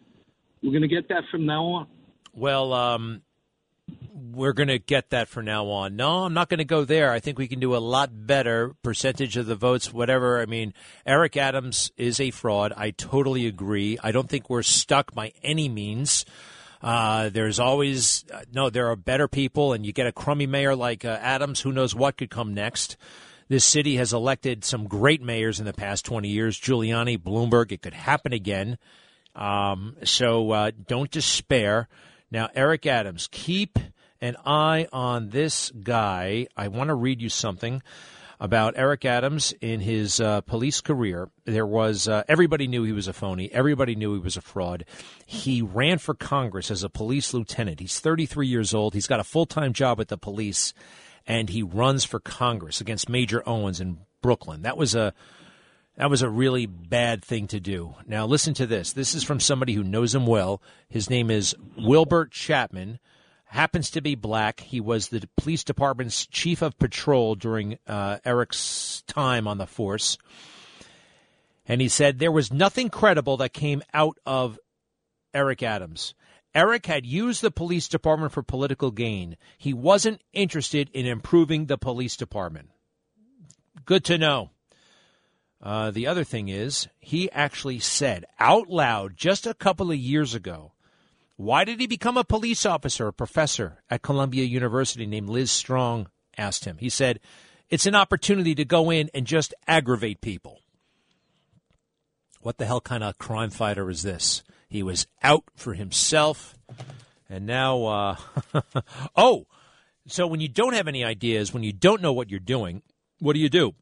[0.62, 1.86] We're going to get that from now on.
[2.34, 3.22] Well, um,
[4.16, 5.94] we're going to get that from now on.
[5.94, 7.12] No, I'm not going to go there.
[7.12, 8.74] I think we can do a lot better.
[8.82, 10.40] Percentage of the votes, whatever.
[10.40, 10.72] I mean,
[11.04, 12.72] Eric Adams is a fraud.
[12.76, 13.98] I totally agree.
[14.02, 16.24] I don't think we're stuck by any means.
[16.82, 18.70] Uh, there's always no.
[18.70, 21.60] There are better people, and you get a crummy mayor like uh, Adams.
[21.60, 22.96] Who knows what could come next?
[23.48, 26.58] This city has elected some great mayors in the past 20 years.
[26.58, 27.70] Giuliani, Bloomberg.
[27.70, 28.78] It could happen again.
[29.34, 31.88] Um, so uh, don't despair.
[32.30, 33.78] Now, Eric Adams, keep
[34.20, 36.46] an eye on this guy.
[36.56, 37.82] I want to read you something
[38.38, 41.28] about Eric Adams in his uh, police career.
[41.44, 43.50] There was uh, everybody knew he was a phony.
[43.52, 44.84] Everybody knew he was a fraud.
[45.24, 47.80] He ran for Congress as a police lieutenant.
[47.80, 48.94] He's 33 years old.
[48.94, 50.74] He's got a full time job at the police,
[51.26, 54.62] and he runs for Congress against Major Owens in Brooklyn.
[54.62, 55.14] That was a
[55.96, 57.94] that was a really bad thing to do.
[58.06, 58.92] Now, listen to this.
[58.92, 60.60] This is from somebody who knows him well.
[60.88, 62.98] His name is Wilbur Chapman.
[63.56, 64.60] Happens to be black.
[64.60, 70.18] He was the police department's chief of patrol during uh, Eric's time on the force.
[71.66, 74.58] And he said there was nothing credible that came out of
[75.32, 76.12] Eric Adams.
[76.54, 79.38] Eric had used the police department for political gain.
[79.56, 82.68] He wasn't interested in improving the police department.
[83.86, 84.50] Good to know.
[85.62, 90.34] Uh, the other thing is, he actually said out loud just a couple of years
[90.34, 90.72] ago,
[91.36, 93.08] why did he become a police officer?
[93.08, 96.78] A professor at Columbia University named Liz Strong asked him.
[96.78, 97.20] He said,
[97.68, 100.60] it's an opportunity to go in and just aggravate people.
[102.40, 104.42] What the hell kind of crime fighter is this?
[104.68, 106.54] He was out for himself,
[107.28, 108.16] and now, uh,
[109.16, 109.46] oh,
[110.06, 112.82] so when you don't have any ideas, when you don't know what you're doing,
[113.18, 113.74] what do you do?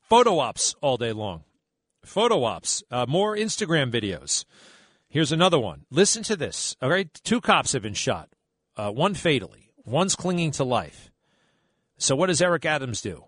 [0.00, 1.42] Photo ops all day long.
[2.04, 2.84] Photo ops.
[2.90, 4.44] Uh, more Instagram videos.
[5.14, 5.86] Here's another one.
[5.92, 6.74] Listen to this.
[6.82, 8.30] All right, two cops have been shot.
[8.76, 9.70] Uh, one fatally.
[9.84, 11.12] One's clinging to life.
[11.96, 13.26] So what does Eric Adams do?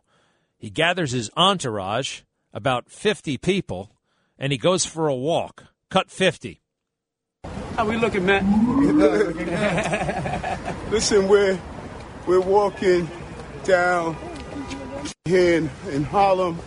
[0.58, 2.22] He gathers his entourage,
[2.52, 3.92] about 50 people,
[4.36, 5.66] and he goes for a walk.
[5.88, 6.60] Cut 50.
[7.76, 8.42] How we looking, Matt?
[10.90, 11.56] Listen, we're
[12.26, 13.08] we're walking
[13.62, 14.16] down
[15.24, 16.58] here in, in Harlem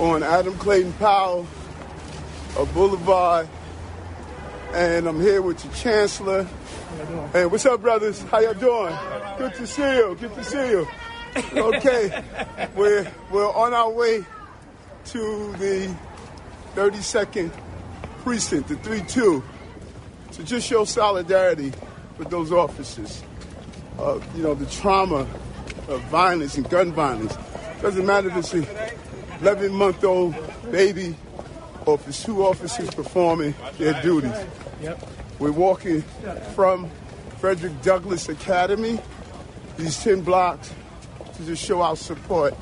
[0.00, 1.46] on Adam Clayton Powell,
[2.58, 3.48] a boulevard,
[4.74, 6.42] and I'm here with the chancellor.
[7.32, 8.20] Hey, what's up, brothers?
[8.22, 8.92] How y'all doing?
[9.38, 10.16] Good to see you.
[10.20, 10.88] Good to see you.
[11.52, 12.24] Okay,
[12.76, 14.24] we're we're on our way
[15.06, 15.94] to the
[16.74, 17.52] 32nd
[18.22, 19.42] precinct, the 3-2,
[20.32, 21.72] to just show solidarity
[22.18, 23.22] with those officers.
[23.98, 25.26] Uh, you know, the trauma
[25.86, 27.36] of violence and gun violence.
[27.80, 28.66] Doesn't matter if it's an
[29.40, 30.34] 11 month old
[30.72, 31.14] baby
[31.86, 34.36] or if it's two officers performing their duties.
[35.38, 36.02] We're walking
[36.54, 36.90] from
[37.38, 38.98] Frederick Douglass Academy
[39.76, 40.72] these 10 blocks
[41.36, 42.54] to just show our support.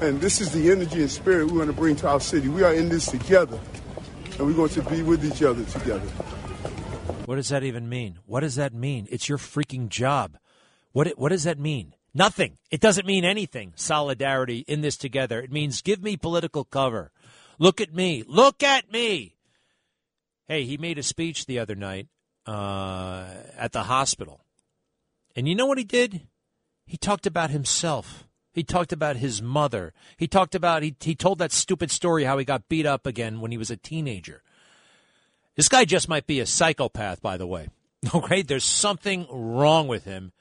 [0.00, 2.48] And this is the energy and spirit we want to bring to our city.
[2.48, 3.58] We are in this together,
[4.38, 6.06] and we're going to be with each other together.
[7.24, 8.18] What does that even mean?
[8.26, 9.08] What does that mean?
[9.10, 10.36] It's your freaking job.
[10.92, 11.94] What what does that mean?
[12.14, 12.58] Nothing.
[12.70, 13.72] It doesn't mean anything.
[13.76, 15.40] Solidarity in this together.
[15.40, 17.10] It means give me political cover.
[17.58, 18.24] Look at me.
[18.26, 19.34] Look at me.
[20.48, 22.08] Hey, he made a speech the other night
[22.46, 24.40] uh, at the hospital.
[25.34, 26.22] And you know what he did?
[26.86, 28.26] He talked about himself.
[28.52, 29.92] He talked about his mother.
[30.16, 33.40] He talked about, he, he told that stupid story how he got beat up again
[33.40, 34.42] when he was a teenager.
[35.56, 37.68] This guy just might be a psychopath, by the way.
[38.14, 38.42] Okay?
[38.42, 40.32] There's something wrong with him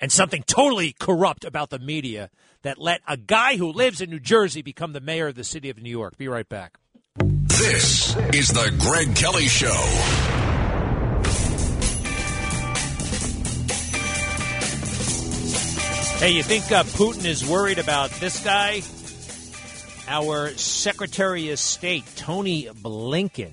[0.00, 2.30] and something totally corrupt about the media
[2.62, 5.70] that let a guy who lives in New Jersey become the mayor of the city
[5.70, 6.16] of New York.
[6.16, 6.78] Be right back.
[7.16, 9.68] This is the Greg Kelly Show.
[16.18, 18.82] Hey, you think uh, Putin is worried about this guy?
[20.06, 23.52] Our Secretary of State, Tony Blinken.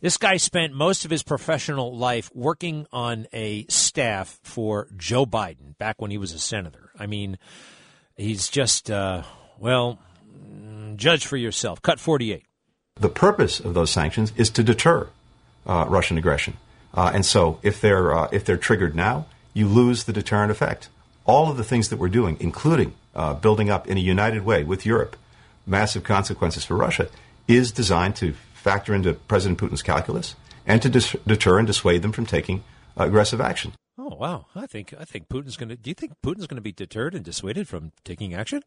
[0.00, 5.76] This guy spent most of his professional life working on a staff for Joe Biden
[5.76, 6.90] back when he was a senator.
[6.96, 7.36] I mean,
[8.16, 9.24] he's just, uh,
[9.58, 9.98] well,
[10.94, 11.82] judge for yourself.
[11.82, 12.44] Cut 48.
[12.94, 15.08] The purpose of those sanctions is to deter
[15.66, 16.56] uh, Russian aggression.
[16.94, 20.88] Uh, and so if they're, uh, if they're triggered now, you lose the deterrent effect
[21.28, 24.64] all of the things that we're doing, including uh, building up in a united way
[24.64, 25.14] with Europe,
[25.66, 27.08] massive consequences for Russia,
[27.46, 30.34] is designed to factor into President Putin's calculus
[30.66, 32.62] and to dis- deter and dissuade them from taking
[32.96, 33.72] aggressive action.
[33.96, 34.46] Oh wow!
[34.54, 35.76] I think I think Putin's going to.
[35.76, 38.62] Do you think Putin's going to be deterred and dissuaded from taking action?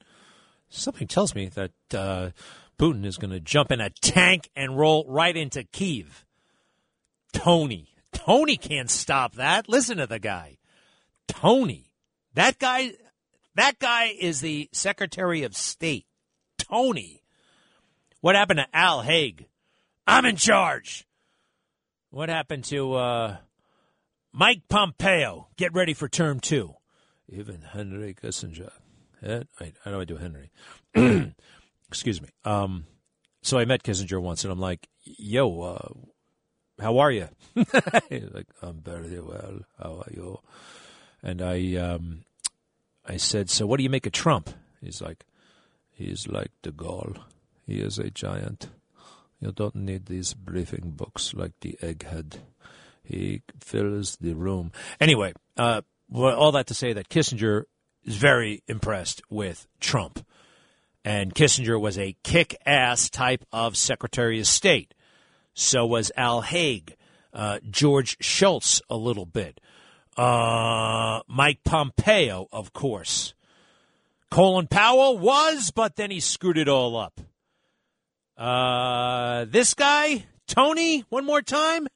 [0.69, 2.29] Something tells me that uh,
[2.77, 6.25] Putin is going to jump in a tank and roll right into Kiev.
[7.33, 9.69] Tony, Tony can't stop that.
[9.69, 10.57] Listen to the guy,
[11.27, 11.91] Tony.
[12.33, 12.93] That guy,
[13.55, 16.05] that guy is the Secretary of State,
[16.57, 17.21] Tony.
[18.21, 19.47] What happened to Al Haig?
[20.07, 21.05] I'm in charge.
[22.09, 23.37] What happened to uh,
[24.33, 25.47] Mike Pompeo?
[25.57, 26.75] Get ready for term two.
[27.29, 28.71] Even Henry Kissinger.
[29.23, 30.51] Eh, wait, how do I do Henry?
[31.87, 32.29] Excuse me.
[32.43, 32.85] Um,
[33.41, 35.89] so I met Kissinger once, and I'm like, "Yo, uh,
[36.81, 37.29] how are you?"
[38.09, 39.61] He's like, "I'm very well.
[39.81, 40.39] How are you?"
[41.23, 42.25] And I um,
[43.05, 44.49] I said, So what do you make of Trump?
[44.81, 45.25] He's like,
[45.91, 47.19] He's like de Gaulle.
[47.65, 48.69] He is a giant.
[49.41, 52.37] You don't need these briefing books like the egghead.
[53.03, 54.71] He fills the room.
[54.99, 57.63] Anyway, uh, well, all that to say that Kissinger
[58.03, 60.23] is very impressed with Trump.
[61.03, 64.93] And Kissinger was a kick ass type of Secretary of State.
[65.55, 66.95] So was Al Haig,
[67.33, 69.59] uh, George Shultz a little bit.
[70.15, 73.33] Uh, Mike Pompeo, of course.
[74.29, 77.19] Colin Powell was, but then he screwed it all up.
[78.41, 81.87] Uh, this guy, Tony, one more time.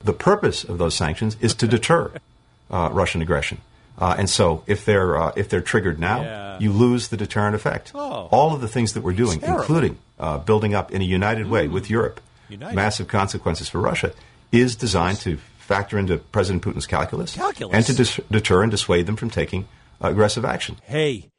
[0.00, 2.12] The purpose of those sanctions is to deter
[2.70, 3.62] uh, Russian aggression.
[3.98, 6.58] Uh, and so, if they're uh, if they're triggered now, yeah.
[6.58, 7.92] you lose the deterrent effect.
[7.94, 8.28] Oh.
[8.30, 11.66] All of the things that we're doing, including uh, building up in a united way
[11.66, 11.72] mm.
[11.72, 12.76] with Europe, united.
[12.76, 14.12] massive consequences for Russia,
[14.52, 17.74] is designed to factor into President Putin's calculus, calculus.
[17.74, 19.66] and to dis- deter and dissuade them from taking
[20.02, 20.76] aggressive action.
[20.82, 21.30] Hey,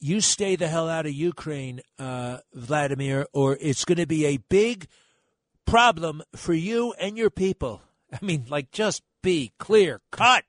[0.00, 4.38] you stay the hell out of Ukraine, uh, Vladimir, or it's going to be a
[4.38, 4.86] big
[5.66, 7.82] problem for you and your people.
[8.12, 10.44] I mean, like, just be clear, cut.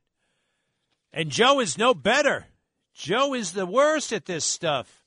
[1.14, 2.48] And Joe is no better.
[2.94, 5.04] Joe is the worst at this stuff.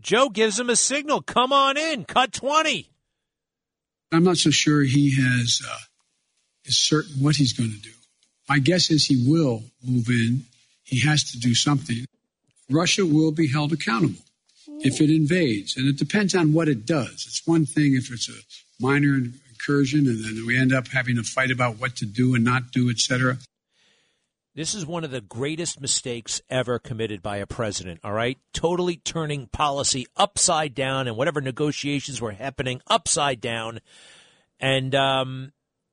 [0.00, 2.88] Joe gives him a signal come on in, cut 20.
[4.12, 5.60] I'm not so sure he has.
[5.68, 5.76] Uh
[6.64, 7.92] is certain what he's going to do.
[8.48, 10.44] My guess is he will move in.
[10.82, 12.04] He has to do something.
[12.70, 14.22] Russia will be held accountable
[14.82, 17.26] if it invades, and it depends on what it does.
[17.28, 21.22] It's one thing if it's a minor incursion, and then we end up having a
[21.22, 23.38] fight about what to do and not do, etc.
[24.54, 28.38] This is one of the greatest mistakes ever committed by a president, all right?
[28.52, 33.80] Totally turning policy upside down and whatever negotiations were happening upside down.
[34.58, 35.52] And um,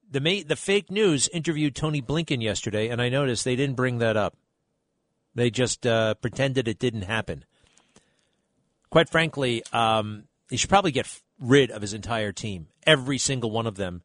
[0.09, 4.17] the the fake news interviewed Tony Blinken yesterday, and I noticed they didn't bring that
[4.17, 4.36] up.
[5.38, 7.45] They just uh, pretended it didn't happen.
[8.89, 11.07] Quite frankly, um, he should probably get
[11.39, 14.01] rid of his entire team, every single one of them.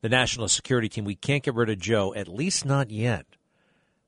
[0.00, 1.04] The national security team.
[1.04, 3.26] We can't get rid of Joe, at least not yet.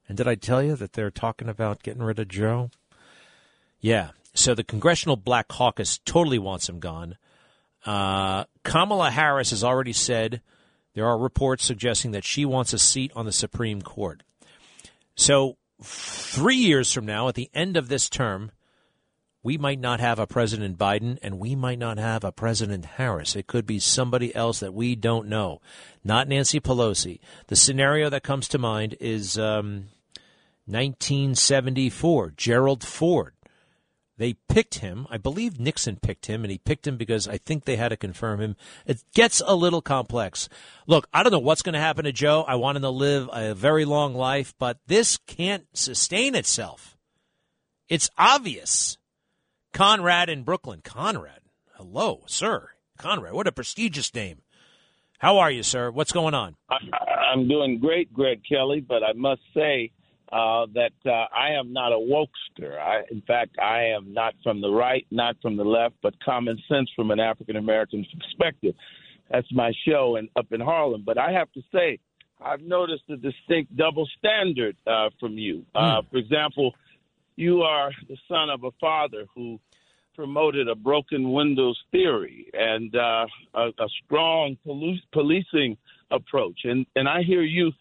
[0.09, 2.71] And did I tell you that they're talking about getting rid of Joe?
[3.79, 4.13] Yeah.
[4.33, 7.19] So the Congressional Black Caucus totally wants him gone.
[7.85, 10.41] Uh, Kamala Harris has already said
[10.95, 14.23] there are reports suggesting that she wants a seat on the Supreme Court.
[15.15, 18.51] So, three years from now, at the end of this term,
[19.43, 23.35] we might not have a President Biden and we might not have a President Harris.
[23.35, 25.61] It could be somebody else that we don't know,
[26.05, 27.19] not Nancy Pelosi.
[27.49, 29.89] The scenario that comes to mind is um,
[30.67, 33.32] 1974, Gerald Ford.
[34.23, 35.09] They picked him.
[35.11, 37.97] I believe Nixon picked him, and he picked him because I think they had to
[37.97, 38.55] confirm him.
[38.87, 40.49] It gets a little complex.
[40.87, 42.45] Look, I don't know what's going to happen to Joe.
[42.47, 46.97] I want him to live a very long life, but this can't sustain itself.
[47.89, 48.97] It's obvious.
[49.73, 50.83] Conrad in Brooklyn.
[50.85, 51.41] Conrad.
[51.75, 52.69] Hello, sir.
[52.99, 53.33] Conrad.
[53.33, 54.43] What a prestigious name.
[55.19, 55.91] How are you, sir?
[55.91, 56.55] What's going on?
[56.71, 59.91] I'm doing great, Greg Kelly, but I must say
[60.33, 62.79] uh, that uh, I am not a wokester.
[62.79, 66.59] I, in fact, I am not from the right, not from the left, but common
[66.69, 68.75] sense from an African American perspective.
[69.31, 71.03] That's my show and up in Harlem.
[71.05, 71.99] But I have to say,
[72.41, 75.65] I've noticed a distinct double standard uh, from you.
[75.75, 76.75] Uh, for example,
[77.37, 79.61] you are the son of a father who
[80.15, 85.77] promoted a broken windows theory and uh, a, a strong police, policing
[86.11, 86.61] approach.
[86.65, 87.73] And, and I hear you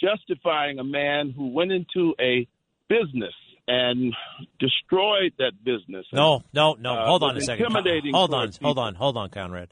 [0.00, 2.46] justifying a man who went into a
[2.88, 3.34] business
[3.68, 4.14] and
[4.60, 6.06] destroyed that business.
[6.12, 6.94] No, no, no.
[6.94, 7.66] Uh, hold on a second.
[7.66, 9.68] intimidating Hold on, towards hold on, hold on, Conrad.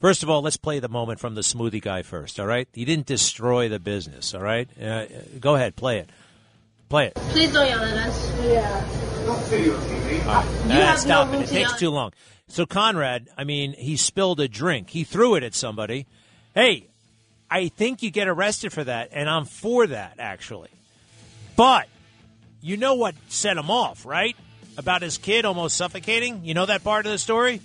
[0.00, 2.68] First of all, let's play the moment from the smoothie guy first, all right?
[2.72, 4.68] He didn't destroy the business, all right?
[4.80, 5.06] Uh,
[5.38, 6.08] go ahead, play it.
[6.88, 7.14] Play it.
[7.14, 8.44] Please don't yell at us.
[8.44, 9.24] Yeah.
[9.24, 10.20] Don't videotape me.
[10.24, 11.36] Ah, have stop no it.
[11.36, 12.12] room It takes too long.
[12.48, 14.90] So, Conrad, I mean, he spilled a drink.
[14.90, 16.06] He threw it at somebody.
[16.52, 16.88] Hey,
[17.50, 20.70] I think you get arrested for that, and I'm for that, actually.
[21.56, 21.88] But
[22.60, 24.36] you know what set him off, right?
[24.78, 26.44] About his kid almost suffocating?
[26.44, 27.60] You know that part of the story?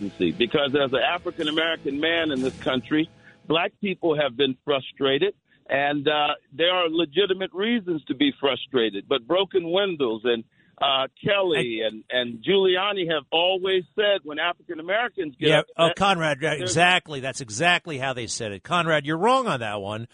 [0.00, 0.32] You see.
[0.32, 3.08] Because as an African American man in this country,
[3.46, 5.34] black people have been frustrated,
[5.68, 9.08] and uh, there are legitimate reasons to be frustrated.
[9.08, 10.44] But broken windows and
[10.80, 15.62] uh, Kelly and, and Giuliani have always said when African Americans get yeah.
[15.76, 17.20] Oh, Conrad, exactly.
[17.20, 18.62] That's exactly how they said it.
[18.62, 20.06] Conrad, you're wrong on that one.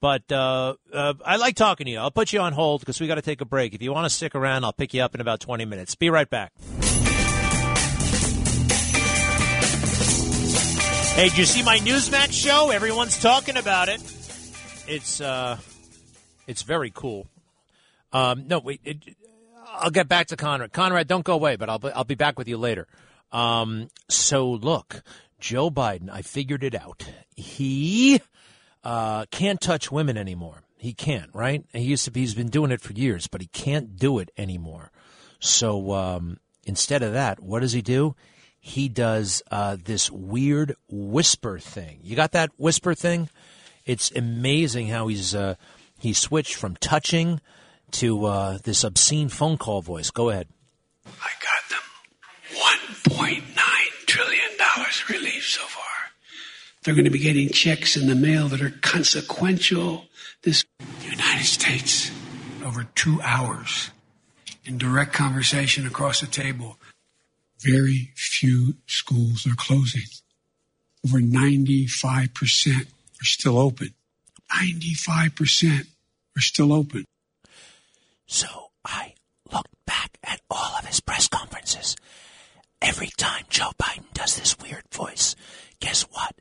[0.00, 1.98] But uh, uh, I like talking to you.
[1.98, 3.74] I'll put you on hold because we got to take a break.
[3.74, 5.94] If you want to stick around, I'll pick you up in about 20 minutes.
[5.94, 6.52] Be right back.
[11.14, 12.70] Hey, did you see my Newsmax show?
[12.70, 14.00] Everyone's talking about it.
[14.86, 15.58] It's uh,
[16.46, 17.26] it's very cool.
[18.12, 18.80] Um, no, wait.
[18.84, 18.98] It,
[19.72, 20.72] I'll get back to Conrad.
[20.72, 22.86] Conrad, don't go away, but I'll be, I'll be back with you later.
[23.32, 25.02] Um, so look,
[25.38, 27.06] Joe Biden, I figured it out.
[27.36, 28.20] He
[28.84, 30.62] uh, can't touch women anymore.
[30.76, 31.64] He can't, right?
[31.72, 32.20] He used to be.
[32.20, 34.90] He's been doing it for years, but he can't do it anymore.
[35.38, 38.16] So um, instead of that, what does he do?
[38.58, 42.00] He does uh, this weird whisper thing.
[42.02, 43.28] You got that whisper thing?
[43.86, 45.54] It's amazing how he's uh,
[45.98, 47.40] he switched from touching
[47.92, 50.10] to uh, this obscene phone call voice.
[50.10, 50.48] Go ahead.
[51.06, 51.80] I got them
[53.04, 54.40] $1.9 trillion
[55.08, 55.84] relief so far.
[56.82, 60.06] They're going to be getting checks in the mail that are consequential.
[60.42, 60.64] This
[61.02, 62.10] United States,
[62.64, 63.90] over two hours
[64.64, 66.78] in direct conversation across the table.
[67.58, 70.04] Very few schools are closing.
[71.04, 73.94] Over 95% are still open.
[74.50, 75.86] 95%
[76.36, 77.04] are still open.
[78.32, 79.14] So I
[79.52, 81.96] looked back at all of his press conferences.
[82.80, 85.34] Every time Joe Biden does this weird voice,
[85.80, 86.36] guess what?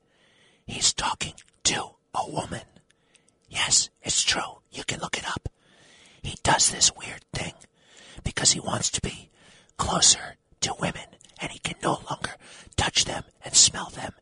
[0.68, 1.34] He's talking
[1.64, 2.62] to a woman.
[3.50, 4.62] Yes, it's true.
[4.70, 5.50] You can look it up.
[6.22, 7.54] He does this weird thing
[8.24, 9.32] because he wants to be
[9.78, 11.08] closer to women
[11.42, 12.36] and he can no longer
[12.78, 14.14] touch them and smell them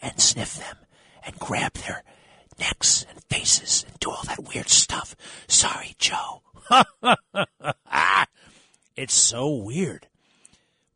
[0.00, 0.78] and sniff them
[1.26, 2.04] and grab their
[2.58, 5.16] necks and faces and do all that weird stuff.
[5.48, 6.42] Sorry, Joe.
[8.96, 10.08] it's so weird.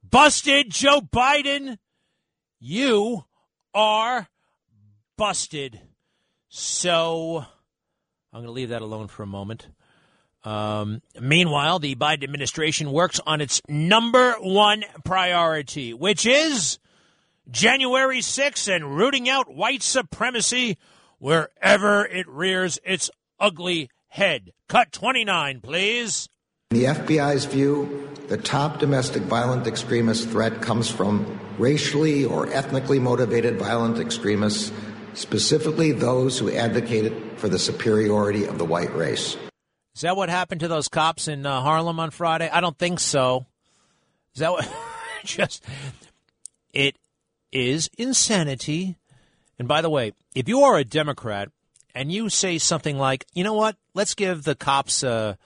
[0.09, 1.79] Busted, Joe Biden.
[2.61, 3.25] You
[3.75, 4.29] are
[5.17, 5.81] busted.
[6.49, 7.45] So
[8.33, 9.69] I'm going to leave that alone for a moment.
[10.45, 16.79] Um, meanwhile, the Biden administration works on its number one priority, which is
[17.51, 20.79] January 6th and rooting out white supremacy
[21.19, 24.53] wherever it rears its ugly head.
[24.69, 26.29] Cut 29, please.
[26.71, 32.99] In the FBI's view, the top domestic violent extremist threat comes from racially or ethnically
[32.99, 34.73] motivated violent extremists,
[35.15, 39.37] specifically those who advocated for the superiority of the white race.
[39.95, 42.51] Is that what happened to those cops in uh, Harlem on Friday?
[42.51, 43.47] I don't think so.
[44.35, 44.69] Is that what?
[45.25, 45.65] just
[46.73, 46.97] it
[47.53, 48.97] is insanity.
[49.59, 51.51] And by the way, if you are a Democrat
[51.95, 53.77] and you say something like, "You know what?
[53.95, 55.37] Let's give the cops uh,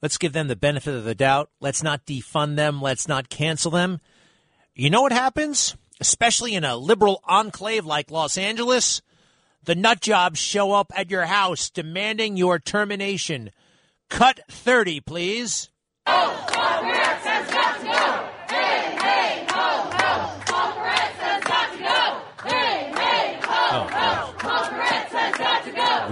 [0.00, 1.50] let's give them the benefit of the doubt.
[1.60, 2.82] Let's not defund them.
[2.82, 4.00] Let's not cancel them."
[4.74, 5.76] You know what happens?
[6.00, 9.02] Especially in a liberal enclave like Los Angeles,
[9.64, 13.50] the nut jobs show up at your house demanding your termination.
[14.08, 15.68] Cut 30, please.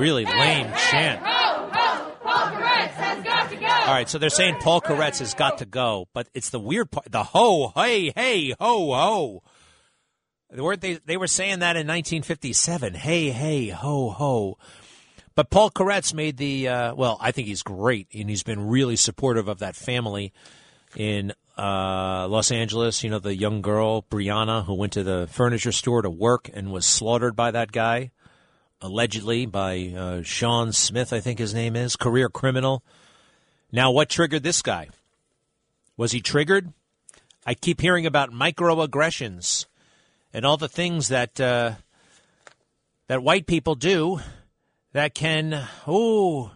[0.00, 1.22] Really lame chant.
[3.86, 6.90] All right, so they're saying Paul Koretz has got to go, but it's the weird
[6.90, 7.10] part.
[7.10, 9.42] The ho, hey, hey, ho, ho.
[10.50, 12.94] They were, they, they were saying that in 1957.
[12.94, 14.56] Hey, hey, ho, ho.
[15.34, 18.96] But Paul Koretz made the, uh, well, I think he's great, and he's been really
[18.96, 20.32] supportive of that family
[20.96, 23.04] in uh, Los Angeles.
[23.04, 26.72] You know, the young girl, Brianna, who went to the furniture store to work and
[26.72, 28.12] was slaughtered by that guy,
[28.80, 32.82] allegedly by uh, Sean Smith, I think his name is, career criminal.
[33.72, 34.88] Now, what triggered this guy?
[35.96, 36.72] Was he triggered?
[37.46, 39.66] I keep hearing about microaggressions
[40.32, 41.72] and all the things that uh,
[43.06, 44.20] that white people do
[44.92, 46.52] that can oh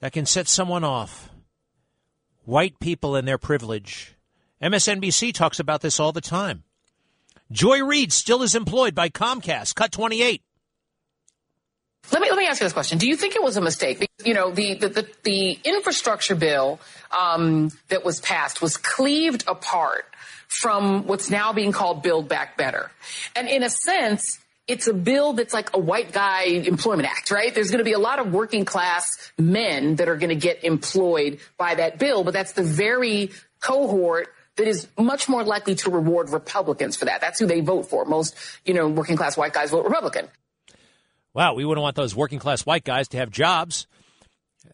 [0.00, 1.30] that can set someone off.
[2.44, 4.14] White people and their privilege.
[4.60, 6.64] MSNBC talks about this all the time.
[7.50, 9.74] Joy Reid still is employed by Comcast.
[9.74, 10.42] Cut 28.
[12.10, 14.06] Let me let me ask you this question: Do you think it was a mistake?
[14.24, 16.80] You know, the the the, the infrastructure bill
[17.16, 20.06] um, that was passed was cleaved apart
[20.48, 22.90] from what's now being called Build Back Better,
[23.36, 27.54] and in a sense, it's a bill that's like a white guy employment act, right?
[27.54, 29.06] There's going to be a lot of working class
[29.38, 33.30] men that are going to get employed by that bill, but that's the very
[33.60, 37.20] cohort that is much more likely to reward Republicans for that.
[37.20, 38.04] That's who they vote for.
[38.04, 40.28] Most, you know, working class white guys vote Republican.
[41.34, 43.86] Wow, we wouldn't want those working class white guys to have jobs.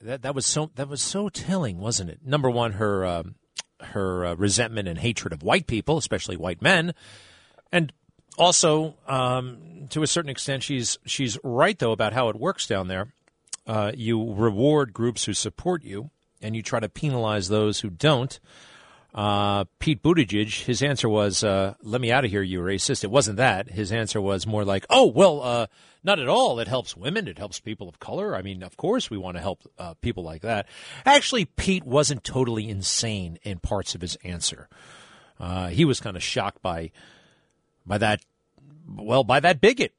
[0.01, 2.21] That that was so that was so telling, wasn't it?
[2.25, 3.37] Number one, her um,
[3.81, 6.95] her uh, resentment and hatred of white people, especially white men,
[7.73, 7.93] and
[8.37, 12.89] also um, to a certain extent, she's she's right though about how it works down
[12.89, 13.13] there.
[13.67, 16.11] Uh, you reward groups who support you,
[16.43, 18.41] and you try to penalize those who don't.
[19.15, 23.11] Uh, Pete Buttigieg, his answer was, uh, "Let me out of here, you racist." It
[23.11, 23.71] wasn't that.
[23.71, 25.67] His answer was more like, "Oh well, uh,
[26.05, 26.61] not at all.
[26.61, 27.27] It helps women.
[27.27, 28.37] It helps people of color.
[28.37, 30.67] I mean, of course, we want to help uh, people like that."
[31.07, 34.69] Actually, Pete wasn't totally insane in parts of his answer.
[35.41, 36.91] Uh, he was kind of shocked by
[37.87, 38.21] by that,
[38.87, 39.95] well, by that bigot,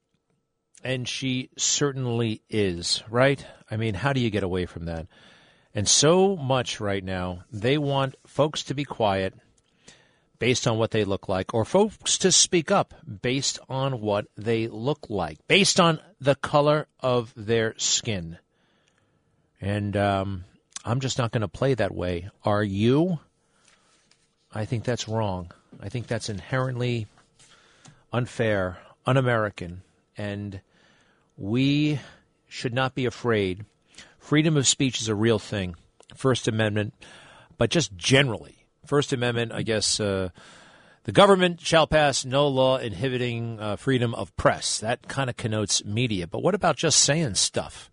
[0.83, 3.01] and she certainly is.
[3.09, 3.43] Right?
[3.71, 5.07] I mean, how do you get away from that?
[5.73, 9.33] And so much right now, they want folks to be quiet
[10.39, 14.67] based on what they look like, or folks to speak up based on what they
[14.67, 18.37] look like, based on the color of their skin.
[19.61, 20.45] And um,
[20.85, 22.29] I'm just not going to play that way.
[22.43, 23.19] Are you?
[24.53, 25.51] I think that's wrong.
[25.81, 27.07] I think that's inherently
[28.11, 29.81] unfair, un American,
[30.17, 30.61] and
[31.37, 31.99] we
[32.47, 33.65] should not be afraid
[34.29, 35.73] freedom of speech is a real thing,
[36.15, 36.93] First Amendment,
[37.57, 39.99] but just generally, First Amendment, I guess.
[39.99, 40.29] Uh,
[41.05, 44.77] the government shall pass no law inhibiting uh, freedom of press.
[44.81, 46.27] That kind of connotes media.
[46.27, 47.89] But what about just saying stuff?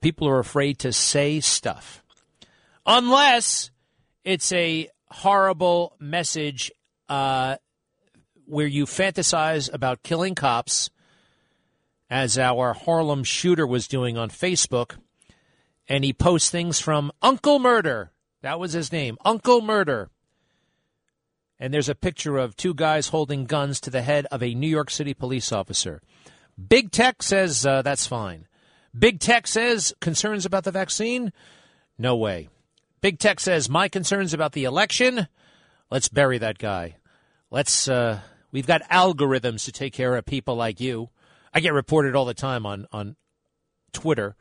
[0.00, 2.02] People are afraid to say stuff.
[2.86, 3.70] Unless
[4.24, 6.72] it's a horrible message
[7.10, 7.56] uh,
[8.46, 10.88] where you fantasize about killing cops,
[12.08, 14.96] as our Harlem shooter was doing on Facebook,
[15.88, 18.10] and he posts things from Uncle Murder.
[18.42, 20.10] That was his name, Uncle Murder.
[21.58, 24.68] And there's a picture of two guys holding guns to the head of a New
[24.68, 26.02] York City police officer.
[26.68, 28.46] Big Tech says uh, that's fine.
[28.96, 31.32] Big Tech says concerns about the vaccine?
[31.98, 32.48] No way.
[33.00, 35.28] Big Tech says my concerns about the election?
[35.90, 36.96] Let's bury that guy.
[37.50, 38.20] Let's, uh,
[38.50, 41.10] we've got algorithms to take care of people like you.
[41.52, 43.16] I get reported all the time on, on
[43.92, 44.36] Twitter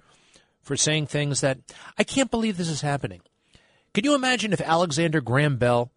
[0.63, 1.59] for saying things that
[1.97, 3.21] I can't believe this is happening.
[3.93, 5.91] Can you imagine if Alexander Graham Bell,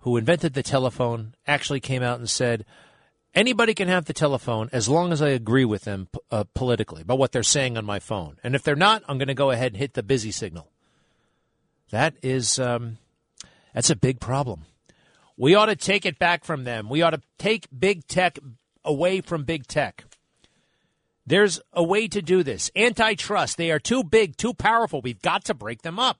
[0.00, 2.66] who invented the telephone, actually came out and said,
[3.34, 7.18] anybody can have the telephone as long as I agree with them uh, politically about
[7.18, 8.36] what they're saying on my phone.
[8.44, 10.70] And if they're not, I'm going to go ahead and hit the busy signal.
[11.90, 12.98] That is, um,
[13.72, 14.64] that's a big problem.
[15.36, 16.88] We ought to take it back from them.
[16.88, 18.38] We ought to take big tech
[18.84, 20.04] away from big tech.
[21.26, 22.70] There's a way to do this.
[22.76, 23.56] Antitrust.
[23.56, 25.00] They are too big, too powerful.
[25.00, 26.18] We've got to break them up.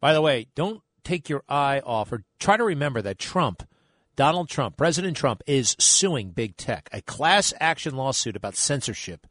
[0.00, 3.62] By the way, don't take your eye off or try to remember that Trump,
[4.16, 9.26] Donald Trump, President Trump, is suing big tech, a class action lawsuit about censorship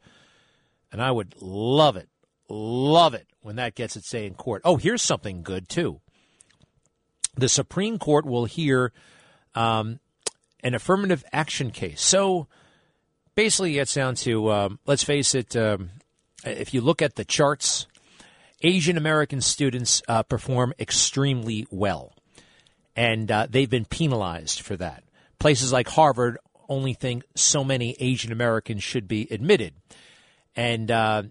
[0.92, 2.08] And I would love it,
[2.48, 4.62] love it when that gets its say in court.
[4.64, 6.00] Oh, here's something good, too.
[7.36, 8.92] The Supreme Court will hear
[9.56, 9.98] um,
[10.62, 12.00] an affirmative action case.
[12.00, 12.46] So
[13.34, 15.90] basically, it's down to um, let's face it, um,
[16.44, 17.86] if you look at the charts,
[18.62, 22.12] Asian American students uh, perform extremely well.
[22.96, 25.04] And uh, they've been penalized for that.
[25.38, 29.74] Places like Harvard only think so many Asian Americans should be admitted.
[30.56, 31.24] And uh,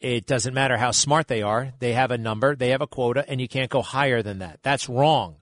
[0.00, 3.24] it doesn't matter how smart they are, they have a number, they have a quota,
[3.28, 4.60] and you can't go higher than that.
[4.62, 5.36] That's wrong.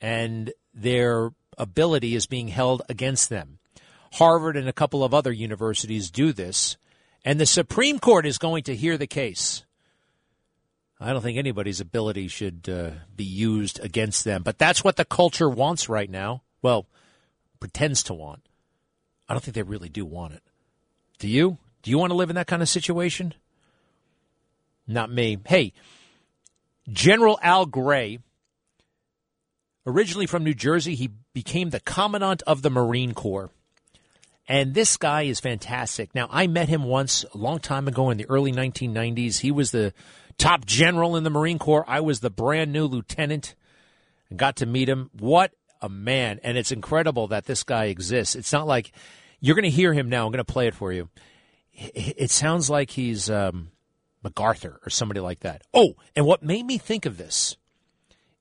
[0.00, 3.58] And their ability is being held against them.
[4.14, 6.76] Harvard and a couple of other universities do this,
[7.24, 9.64] and the Supreme Court is going to hear the case.
[11.00, 15.04] I don't think anybody's ability should uh, be used against them, but that's what the
[15.04, 16.42] culture wants right now.
[16.62, 16.86] Well,
[17.58, 18.48] pretends to want.
[19.28, 20.42] I don't think they really do want it.
[21.18, 21.58] Do you?
[21.82, 23.34] Do you want to live in that kind of situation?
[24.86, 25.38] Not me.
[25.44, 25.72] Hey,
[26.88, 28.20] General Al Gray,
[29.84, 33.50] originally from New Jersey, he became the commandant of the Marine Corps.
[34.46, 36.14] And this guy is fantastic.
[36.14, 39.40] Now, I met him once a long time ago in the early 1990s.
[39.40, 39.94] He was the
[40.36, 41.84] top general in the Marine Corps.
[41.88, 43.54] I was the brand new lieutenant
[44.28, 45.10] and got to meet him.
[45.18, 46.40] What a man.
[46.42, 48.36] And it's incredible that this guy exists.
[48.36, 48.92] It's not like
[49.40, 50.26] you're going to hear him now.
[50.26, 51.08] I'm going to play it for you.
[51.72, 53.70] It sounds like he's um,
[54.22, 55.62] MacArthur or somebody like that.
[55.72, 57.56] Oh, and what made me think of this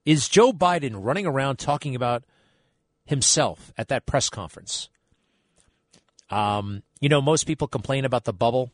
[0.06, 2.24] is Joe Biden running around talking about
[3.06, 4.90] himself at that press conference.
[6.34, 8.72] Um, you know, most people complain about the bubble.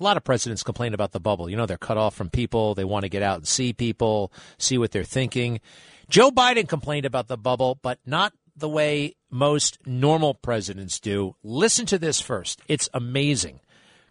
[0.00, 1.50] A lot of presidents complain about the bubble.
[1.50, 2.74] You know, they're cut off from people.
[2.74, 5.60] They want to get out and see people, see what they're thinking.
[6.08, 11.36] Joe Biden complained about the bubble, but not the way most normal presidents do.
[11.42, 12.60] Listen to this first.
[12.66, 13.60] It's amazing.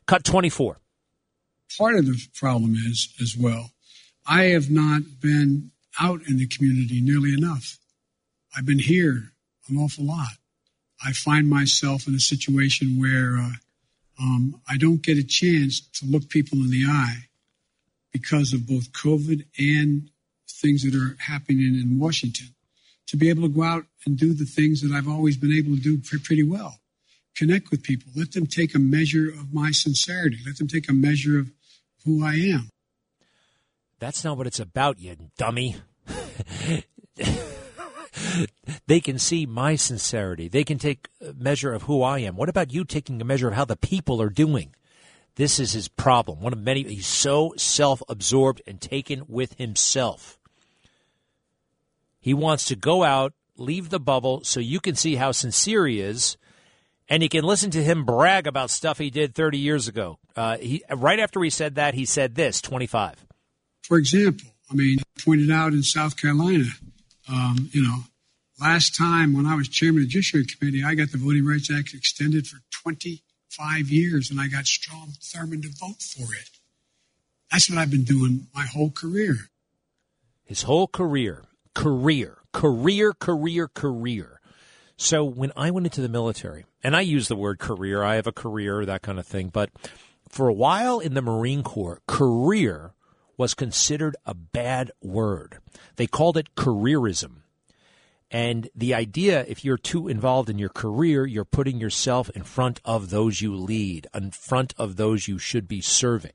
[0.06, 0.78] Cut 24.
[1.80, 3.72] Part of the problem is, as well,
[4.28, 7.80] I have not been out in the community nearly enough.
[8.56, 9.32] I've been here
[9.68, 10.38] an awful lot.
[11.04, 13.52] I find myself in a situation where uh,
[14.20, 17.28] um, I don't get a chance to look people in the eye
[18.12, 20.10] because of both COVID and
[20.48, 22.48] things that are happening in Washington.
[23.08, 25.76] To be able to go out and do the things that I've always been able
[25.76, 26.80] to do pretty well,
[27.36, 30.94] connect with people, let them take a measure of my sincerity, let them take a
[30.94, 31.52] measure of
[32.06, 32.70] who I am.
[34.00, 35.76] That's not what it's about, you dummy.
[38.88, 40.48] they can see my sincerity.
[40.48, 42.36] They can take a measure of who I am.
[42.36, 44.76] What about you taking a measure of how the people are doing?
[45.36, 46.42] This is his problem.
[46.42, 46.84] One of many.
[46.84, 50.38] He's so self absorbed and taken with himself.
[52.20, 56.00] He wants to go out, leave the bubble, so you can see how sincere he
[56.00, 56.38] is,
[57.10, 60.20] and you can listen to him brag about stuff he did 30 years ago.
[60.36, 63.26] Uh, he, right after he said that, he said this 25.
[63.82, 66.66] For example, I mean, pointed out in South Carolina,
[67.32, 68.00] um, you know,
[68.60, 71.72] last time when I was chairman of the Judiciary Committee, I got the Voting Rights
[71.72, 76.50] Act extended for 25 years, and I got Strom Thurmond to vote for it.
[77.52, 79.50] That's what I've been doing my whole career.
[80.44, 84.42] His whole career, career, career, career, career.
[84.98, 88.28] So when I went into the military, and I use the word career, I have
[88.28, 89.70] a career, that kind of thing, but
[90.30, 92.94] for a while in the Marine Corps, career
[93.42, 95.58] was considered a bad word.
[95.96, 97.38] They called it careerism.
[98.30, 102.80] And the idea, if you're too involved in your career, you're putting yourself in front
[102.86, 106.34] of those you lead, in front of those you should be serving.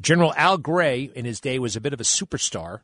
[0.00, 2.80] General Al Gray, in his day, was a bit of a superstar,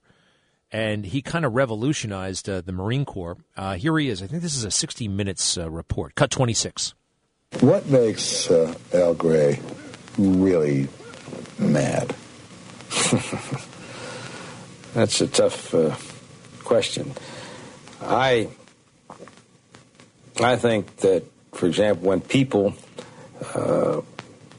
[0.71, 3.37] and he kind of revolutionized uh, the Marine Corps.
[3.57, 4.23] Uh, here he is.
[4.23, 6.15] I think this is a 60 Minutes uh, report.
[6.15, 6.95] Cut 26.
[7.59, 9.59] What makes uh, Al Gray
[10.17, 10.87] really
[11.59, 12.15] mad?
[14.95, 15.95] That's a tough uh,
[16.65, 17.13] question.
[18.01, 18.49] I
[20.41, 22.75] I think that, for example, when people
[23.55, 24.01] uh,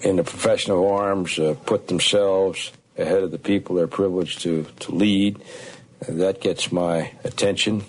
[0.01, 4.65] in the profession of arms uh, put themselves ahead of the people they're privileged to
[4.81, 5.41] to lead,
[6.07, 7.83] that gets my attention.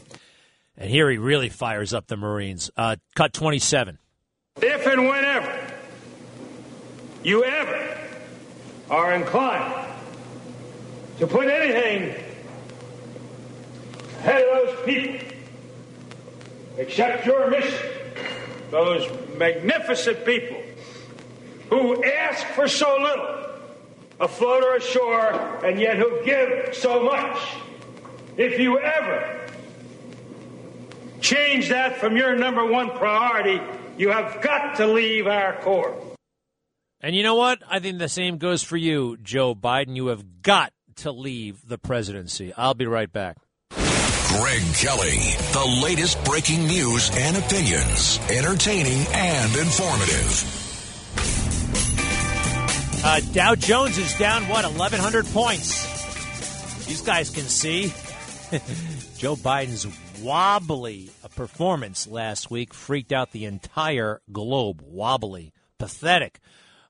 [0.76, 2.70] And here he really fires up the Marines.
[2.76, 3.98] Uh, cut twenty seven.
[4.62, 5.72] If and whenever
[7.22, 7.98] you ever
[8.90, 9.79] are inclined
[11.20, 12.14] to put anything
[14.20, 15.28] ahead of those people,
[16.78, 17.90] except your mission,
[18.70, 19.06] those
[19.36, 20.62] magnificent people
[21.68, 23.50] who ask for so little,
[24.18, 27.38] afloat or ashore, and yet who give so much.
[28.38, 29.40] If you ever
[31.20, 33.60] change that from your number one priority,
[33.98, 35.94] you have got to leave our Corps.
[37.02, 37.62] And you know what?
[37.68, 39.96] I think the same goes for you, Joe Biden.
[39.96, 42.52] You have got to leave the presidency.
[42.56, 43.36] I'll be right back.
[43.70, 45.18] Greg Kelly,
[45.52, 50.56] the latest breaking news and opinions, entertaining and informative.
[53.02, 56.86] Uh, Dow Jones is down, what, 1,100 points?
[56.86, 57.86] These guys can see.
[59.16, 59.86] Joe Biden's
[60.20, 64.82] wobbly performance last week freaked out the entire globe.
[64.84, 65.52] Wobbly.
[65.78, 66.40] Pathetic.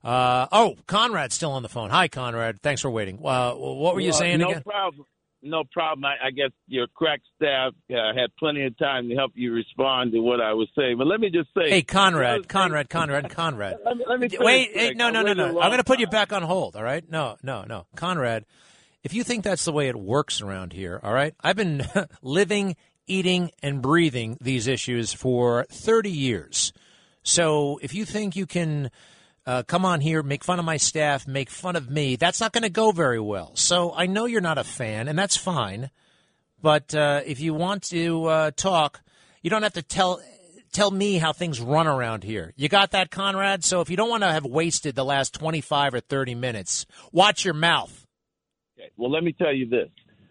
[0.03, 1.89] Uh, oh, Conrad's still on the phone.
[1.89, 2.61] Hi, Conrad.
[2.61, 3.19] Thanks for waiting.
[3.23, 4.63] Uh, what were you Well, saying no again?
[4.63, 5.05] problem.
[5.43, 6.05] No problem.
[6.05, 10.11] I, I guess your crack staff uh, had plenty of time to help you respond
[10.11, 10.97] to what I was saying.
[10.99, 13.77] But let me just say, Hey, Conrad, Conrad, Conrad, Conrad.
[13.85, 15.45] Let me- let me Wait, hey, no, no, no, no.
[15.59, 17.03] I'm going to put you back on hold, all right?
[17.09, 17.87] No, no, no.
[17.95, 18.45] Conrad,
[19.03, 21.33] if you think that's the way it works around here, all right?
[21.41, 21.87] I've been
[22.21, 22.75] living,
[23.07, 26.71] eating, and breathing these issues for 30 years.
[27.23, 28.91] So if you think you can
[29.45, 32.51] uh, come on here, make fun of my staff, make fun of me, that's not
[32.51, 33.55] going to go very well.
[33.55, 35.89] So I know you're not a fan, and that's fine.
[36.61, 39.01] But uh, if you want to uh, talk,
[39.41, 40.21] you don't have to tell
[40.71, 42.53] tell me how things run around here.
[42.55, 43.63] You got that, Conrad?
[43.65, 47.43] So if you don't want to have wasted the last 25 or 30 minutes, watch
[47.43, 48.07] your mouth.
[48.77, 48.89] Okay.
[48.95, 49.89] Well, let me tell you this.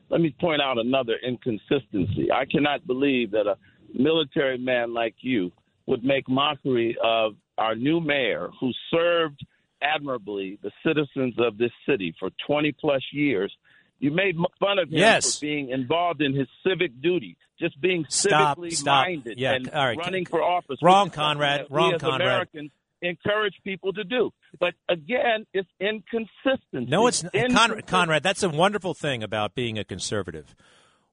[0.09, 2.33] Let me point out another inconsistency.
[2.33, 3.57] I cannot believe that a
[3.93, 5.53] military man like you
[5.91, 9.45] would make mockery of our new mayor who served
[9.83, 13.53] admirably the citizens of this city for 20 plus years.
[13.99, 15.37] You made fun of him Yes.
[15.39, 19.07] for being involved in his civic duty, just being Stop, civically stop.
[19.07, 19.99] minded Yeah, and all right.
[19.99, 20.79] running for office.
[20.81, 21.67] Wrong, Conrad.
[21.71, 22.21] Wrong, as Conrad.
[22.23, 22.71] Americans
[23.03, 24.31] encourage people to do.
[24.59, 26.89] But again, it's inconsistent.
[26.89, 28.23] No, it's Conrad, Conrad.
[28.23, 30.55] That's a wonderful thing about being a conservative.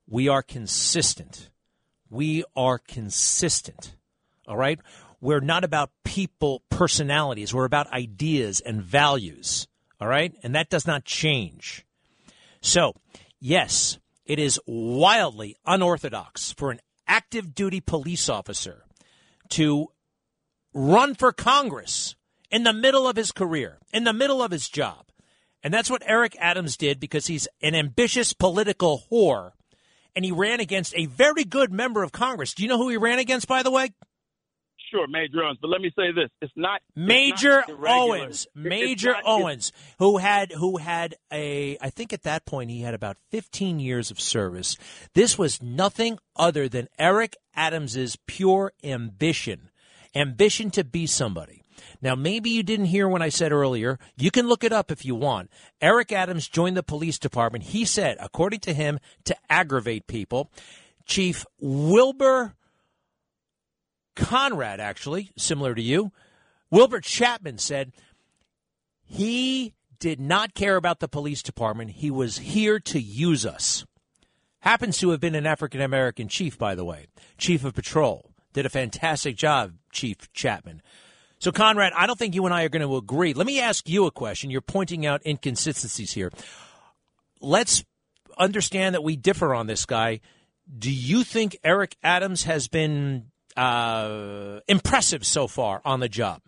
[0.08, 1.50] We are consistent.
[2.10, 3.97] We are consistent.
[4.48, 4.80] All right?
[5.20, 7.54] We're not about people, personalities.
[7.54, 9.68] We're about ideas and values.
[10.00, 10.34] All right?
[10.44, 11.86] And that does not change.
[12.62, 12.94] So,
[13.40, 18.84] yes, it is wildly unorthodox for an active duty police officer
[19.50, 19.88] to
[20.74, 22.16] run for Congress
[22.52, 25.06] in the middle of his career, in the middle of his job.
[25.64, 29.52] And that's what Eric Adams did because he's an ambitious political whore.
[30.16, 32.54] And he ran against a very good member of Congress.
[32.54, 33.92] Do you know who he ran against, by the way?
[34.90, 35.58] Sure, Major Owens.
[35.62, 37.90] But let me say this: it's not it's Major not.
[37.90, 42.82] Owens, Major not- Owens, who had who had a I think at that point he
[42.82, 44.78] had about 15 years of service.
[45.14, 49.70] This was nothing other than Eric Adams's pure ambition,
[50.16, 51.64] ambition to be somebody.
[52.02, 54.00] Now maybe you didn't hear when I said earlier.
[54.16, 55.52] You can look it up if you want.
[55.82, 57.66] Eric Adams joined the police department.
[57.66, 60.50] He said, according to him, to aggravate people.
[61.06, 62.54] Chief Wilbur
[64.18, 66.12] Conrad, actually, similar to you,
[66.72, 67.94] Wilbur Chapman said
[69.06, 71.92] he did not care about the police department.
[71.92, 73.86] He was here to use us.
[74.60, 77.08] Happens to have been an African American chief, by the way,
[77.38, 78.32] chief of patrol.
[78.54, 80.82] Did a fantastic job, Chief Chapman.
[81.40, 83.34] So, Conrad, I don't think you and I are going to agree.
[83.34, 84.50] Let me ask you a question.
[84.50, 86.32] You're pointing out inconsistencies here.
[87.40, 87.86] Let's
[88.38, 90.22] understand that we differ on this guy.
[90.78, 93.28] Do you think Eric Adams has been
[93.58, 96.42] uh, impressive so far on the job?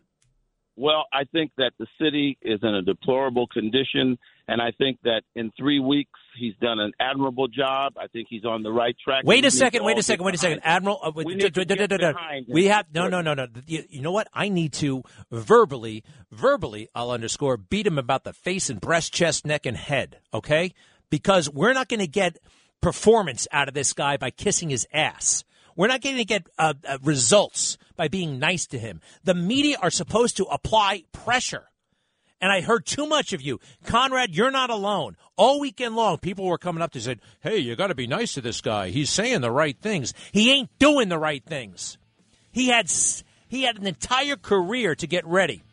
[0.76, 5.24] Well, I think that the city is in a deplorable condition, and I think that
[5.36, 7.96] in three weeks he's done an admirable job.
[7.98, 9.26] I think he's on the right track.
[9.26, 9.84] Wait a second.
[9.84, 10.24] Wait a second.
[10.24, 10.62] Wait a second.
[10.64, 13.48] Admiral, uh, We d- d- d- we have no, no, no, no.
[13.68, 14.30] You, you know what?
[14.34, 16.02] I need to verbally,
[16.32, 20.20] verbally, I'll underscore, beat him about the face and breast, chest, neck, and head.
[20.34, 20.74] Okay,
[21.10, 22.38] because we're not going to get
[22.80, 25.44] performance out of this guy by kissing his ass.
[25.80, 29.00] We're not going to get uh, uh, results by being nice to him.
[29.24, 31.70] The media are supposed to apply pressure.
[32.42, 33.62] And I heard too much of you.
[33.86, 35.16] Conrad, you're not alone.
[35.38, 38.34] All weekend long, people were coming up to say, hey, you got to be nice
[38.34, 38.90] to this guy.
[38.90, 40.14] He's saying the right things.
[40.34, 41.98] He ain't doing the right things.
[42.52, 42.92] He had,
[43.48, 45.64] he had an entire career to get ready,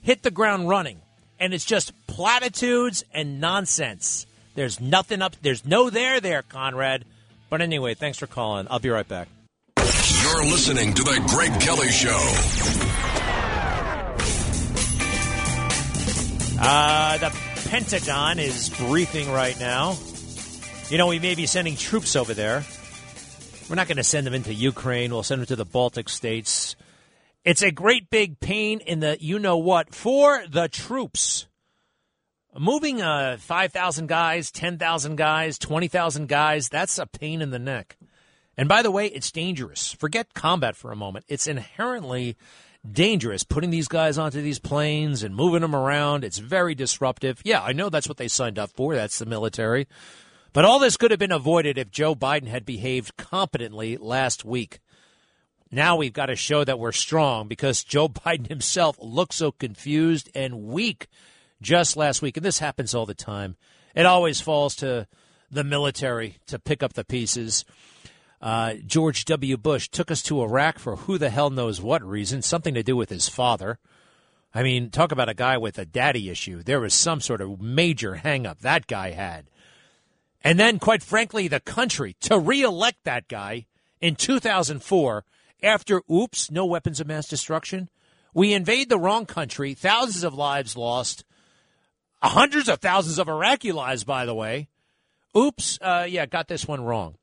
[0.00, 1.00] hit the ground running.
[1.40, 4.28] And it's just platitudes and nonsense.
[4.54, 5.34] There's nothing up.
[5.42, 7.04] There's no there there, Conrad.
[7.50, 8.68] But anyway, thanks for calling.
[8.70, 9.26] I'll be right back.
[9.86, 12.18] You're listening to The Greg Kelly Show.
[16.60, 17.30] Uh, the
[17.68, 19.96] Pentagon is briefing right now.
[20.88, 22.64] You know, we may be sending troops over there.
[23.68, 25.12] We're not going to send them into Ukraine.
[25.12, 26.74] We'll send them to the Baltic states.
[27.44, 31.46] It's a great big pain in the you know what for the troops.
[32.58, 37.96] Moving uh, 5,000 guys, 10,000 guys, 20,000 guys, that's a pain in the neck.
[38.56, 39.92] And by the way, it's dangerous.
[39.92, 41.26] Forget combat for a moment.
[41.28, 42.36] It's inherently
[42.90, 46.24] dangerous putting these guys onto these planes and moving them around.
[46.24, 47.40] It's very disruptive.
[47.44, 48.94] Yeah, I know that's what they signed up for.
[48.94, 49.86] That's the military.
[50.52, 54.80] But all this could have been avoided if Joe Biden had behaved competently last week.
[55.70, 60.30] Now we've got to show that we're strong because Joe Biden himself looked so confused
[60.34, 61.08] and weak
[61.60, 62.36] just last week.
[62.36, 63.56] And this happens all the time.
[63.94, 65.06] It always falls to
[65.50, 67.64] the military to pick up the pieces.
[68.40, 69.56] Uh, George W.
[69.56, 72.96] Bush took us to Iraq for who the hell knows what reason, something to do
[72.96, 73.78] with his father.
[74.54, 76.62] I mean, talk about a guy with a daddy issue.
[76.62, 79.50] There was some sort of major hangup that guy had.
[80.42, 83.66] And then, quite frankly, the country to reelect that guy
[84.00, 85.24] in 2004
[85.62, 87.88] after, oops, no weapons of mass destruction.
[88.32, 91.24] We invade the wrong country, thousands of lives lost,
[92.22, 94.68] hundreds of thousands of Iraqi lives, by the way.
[95.36, 97.16] Oops, uh, yeah, got this one wrong.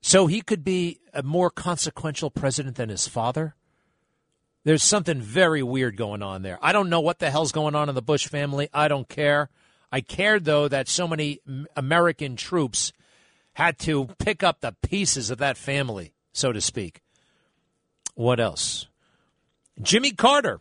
[0.00, 3.54] So he could be a more consequential president than his father?
[4.64, 6.58] There's something very weird going on there.
[6.62, 8.68] I don't know what the hell's going on in the Bush family.
[8.72, 9.50] I don't care.
[9.90, 11.40] I cared, though, that so many
[11.76, 12.92] American troops
[13.54, 17.00] had to pick up the pieces of that family, so to speak.
[18.14, 18.88] What else?
[19.80, 20.60] Jimmy Carter.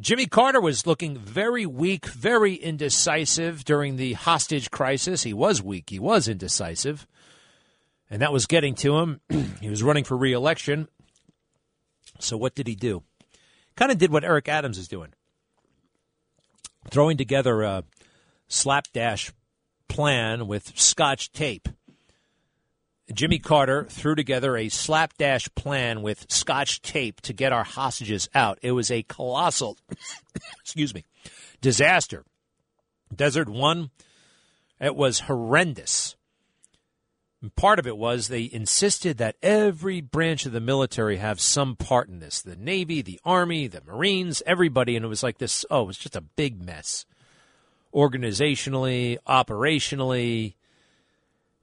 [0.00, 5.22] Jimmy Carter was looking very weak, very indecisive during the hostage crisis.
[5.22, 7.06] He was weak, he was indecisive
[8.12, 9.20] and that was getting to him.
[9.60, 10.86] he was running for reelection.
[12.20, 13.02] So what did he do?
[13.74, 15.14] Kind of did what Eric Adams is doing,
[16.90, 17.84] throwing together a
[18.48, 19.32] slapdash
[19.88, 21.68] plan with scotch tape.
[23.14, 28.58] Jimmy Carter threw together a slapdash plan with scotch tape to get our hostages out.
[28.60, 29.78] It was a colossal,
[30.60, 31.04] excuse me,
[31.62, 32.24] disaster.
[33.14, 33.90] Desert One,
[34.78, 36.14] it was horrendous.
[37.42, 41.74] And part of it was they insisted that every branch of the military have some
[41.74, 44.94] part in this the Navy, the Army, the Marines, everybody.
[44.94, 47.04] And it was like this oh, it was just a big mess.
[47.92, 50.54] Organizationally, operationally,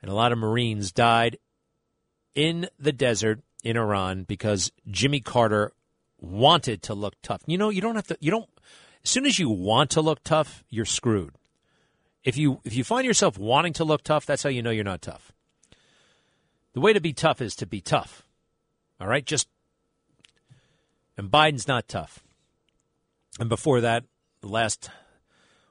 [0.01, 1.39] and a lot of Marines died
[2.35, 5.73] in the desert in Iran because Jimmy Carter
[6.19, 7.41] wanted to look tough.
[7.47, 8.49] You know, you don't have to, you don't,
[9.03, 11.33] as soon as you want to look tough, you're screwed.
[12.23, 14.83] If you, if you find yourself wanting to look tough, that's how you know you're
[14.83, 15.31] not tough.
[16.73, 18.23] The way to be tough is to be tough.
[18.99, 19.25] All right?
[19.25, 19.47] Just
[21.17, 22.23] and Biden's not tough.
[23.41, 24.05] And before that,
[24.39, 24.89] the last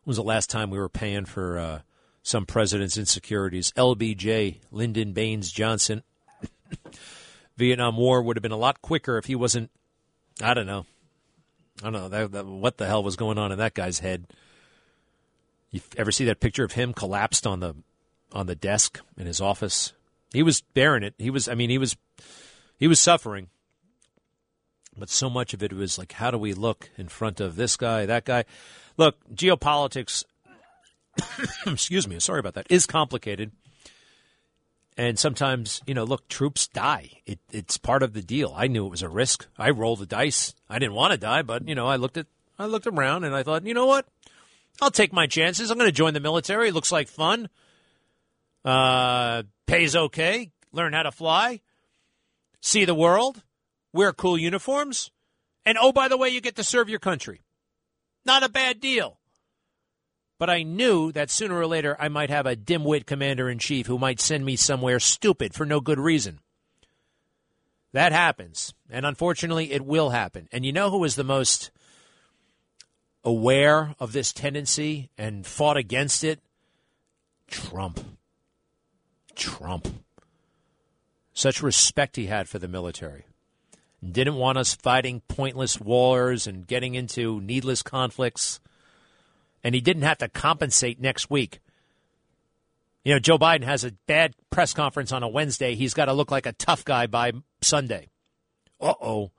[0.05, 1.81] was the last time we were paying for uh,
[2.23, 3.73] some president's insecurities.
[3.73, 6.03] LBJ, Lyndon Baines Johnson.
[7.57, 9.71] Vietnam War would have been a lot quicker if he wasn't.
[10.43, 10.85] I don't know.
[11.81, 14.27] I don't know that, that, what the hell was going on in that guy's head.
[15.71, 17.75] You ever see that picture of him collapsed on the
[18.33, 19.95] on the desk in his office?
[20.33, 21.15] He was bearing it.
[21.19, 21.49] He was.
[21.49, 21.97] I mean, he was.
[22.77, 23.49] He was suffering.
[24.97, 27.77] But so much of it was like, how do we look in front of this
[27.77, 28.45] guy, that guy?
[28.97, 30.25] Look, geopolitics.
[31.67, 32.19] excuse me.
[32.19, 32.67] Sorry about that.
[32.69, 33.53] Is complicated.
[34.97, 37.11] And sometimes, you know, look, troops die.
[37.25, 38.53] It, it's part of the deal.
[38.57, 39.47] I knew it was a risk.
[39.57, 40.55] I rolled the dice.
[40.69, 42.27] I didn't want to die, but you know, I looked at,
[42.59, 44.09] I looked around, and I thought, you know what?
[44.83, 45.71] I'll take my chances.
[45.71, 46.69] I'm going to join the military.
[46.69, 47.49] It looks like fun.
[48.65, 50.51] Uh, pays okay.
[50.73, 51.61] Learn how to fly.
[52.61, 53.45] See the world.
[53.93, 55.13] Wear cool uniforms.
[55.65, 57.43] And oh, by the way, you get to serve your country.
[58.25, 59.19] Not a bad deal.
[60.39, 63.87] But I knew that sooner or later I might have a dimwit commander in chief
[63.87, 66.41] who might send me somewhere stupid for no good reason.
[67.93, 68.75] That happens.
[68.91, 70.49] And unfortunately, it will happen.
[70.53, 71.71] And you know who is the most
[73.25, 76.41] aware of this tendency and fought against it?
[77.49, 78.01] Trump.
[79.39, 79.89] Trump.
[81.33, 83.25] Such respect he had for the military.
[84.05, 88.61] Didn't want us fighting pointless wars and getting into needless conflicts.
[89.65, 91.61] And he didn't have to compensate next week.
[93.05, 95.75] You know, Joe Biden has a bad press conference on a Wednesday.
[95.75, 97.33] He's got to look like a tough guy by
[97.63, 98.09] Sunday.
[98.81, 99.31] Uh oh.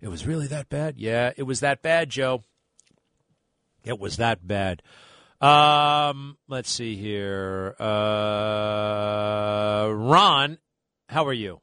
[0.00, 0.98] It was really that bad?
[0.98, 2.42] Yeah, it was that bad, Joe.
[3.84, 4.82] It was that bad.
[5.40, 7.74] Um, let's see here.
[7.78, 7.84] Uh,
[9.92, 10.58] Ron,
[11.08, 11.60] how are you?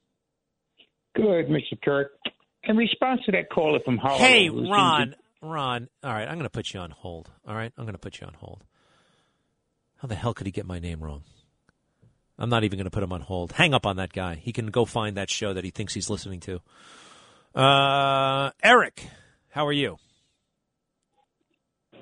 [1.16, 1.82] Good, Mr.
[1.84, 2.12] Kirk.
[2.64, 4.22] In response to that caller from Harlem.
[4.22, 5.16] Hey, Ron.
[5.42, 5.90] Ron.
[6.04, 7.30] All right, I'm going to put you on hold.
[7.48, 8.64] All right, I'm going to put you on hold.
[9.98, 11.24] How the hell could he get my name wrong?
[12.38, 13.52] I'm not even going to put him on hold.
[13.52, 14.36] Hang up on that guy.
[14.36, 16.60] He can go find that show that he thinks he's listening to.
[17.60, 19.06] Uh, Eric,
[19.50, 19.98] how are you?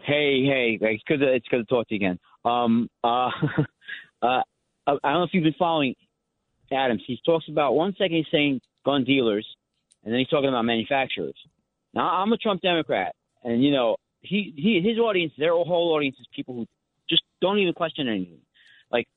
[0.09, 1.19] Hey, hey, it's good.
[1.19, 2.19] To, it's good to talk to you again.
[2.43, 3.29] Um, uh, uh,
[4.23, 4.41] I
[4.87, 5.93] don't know if you've been following
[6.71, 7.03] Adams.
[7.05, 9.45] He talks about one second he's saying gun dealers,
[10.03, 11.35] and then he's talking about manufacturers.
[11.93, 16.15] Now I'm a Trump Democrat, and you know he he his audience, their whole audience
[16.19, 16.65] is people who
[17.07, 18.41] just don't even question anything.
[18.91, 19.07] Like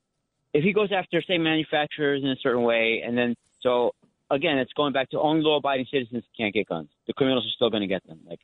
[0.53, 3.93] if he goes after say manufacturers in a certain way, and then so
[4.31, 6.91] again, it's going back to only law-abiding citizens can't get guns.
[7.07, 8.21] The criminals are still going to get them.
[8.29, 8.41] Like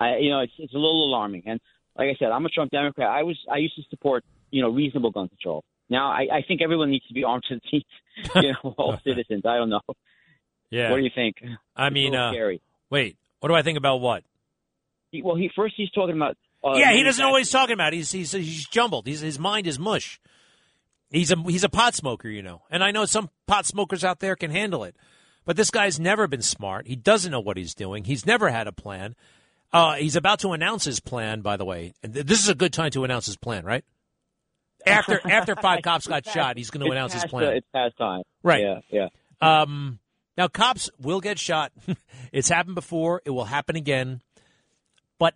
[0.00, 1.42] I, you know, it's it's a little alarming.
[1.44, 1.60] And
[1.96, 3.08] like I said, I'm a Trump Democrat.
[3.08, 5.64] I was I used to support you know reasonable gun control.
[5.88, 7.86] Now I, I think everyone needs to be armed to the teeth.
[8.34, 9.44] You know, all citizens.
[9.46, 9.80] I don't know.
[10.70, 10.90] Yeah.
[10.90, 11.36] What do you think?
[11.74, 12.32] I It's mean, uh,
[12.90, 14.24] wait, what do I think about what?
[15.10, 16.36] He, well, he first he's talking about.
[16.62, 17.92] Uh, yeah, he doesn't know what he's talking about.
[17.92, 19.06] He's he's he's jumbled.
[19.06, 20.20] He's, his mind is mush.
[21.10, 24.20] He's a he's a pot smoker, you know, and I know some pot smokers out
[24.20, 24.94] there can handle it,
[25.44, 26.86] but this guy's never been smart.
[26.86, 28.04] He doesn't know what he's doing.
[28.04, 29.16] He's never had a plan.
[29.72, 31.94] Uh, he's about to announce his plan, by the way.
[32.02, 33.84] And th- this is a good time to announce his plan, right?
[34.86, 37.44] After after five cops got shot, he's going to announce his plan.
[37.44, 38.22] uh, it's past time.
[38.42, 38.62] Right.
[38.62, 38.80] Yeah.
[38.90, 39.08] Yeah.
[39.40, 40.00] Um,
[40.36, 41.72] now, cops will get shot.
[42.32, 43.22] it's happened before.
[43.24, 44.22] It will happen again.
[45.18, 45.34] But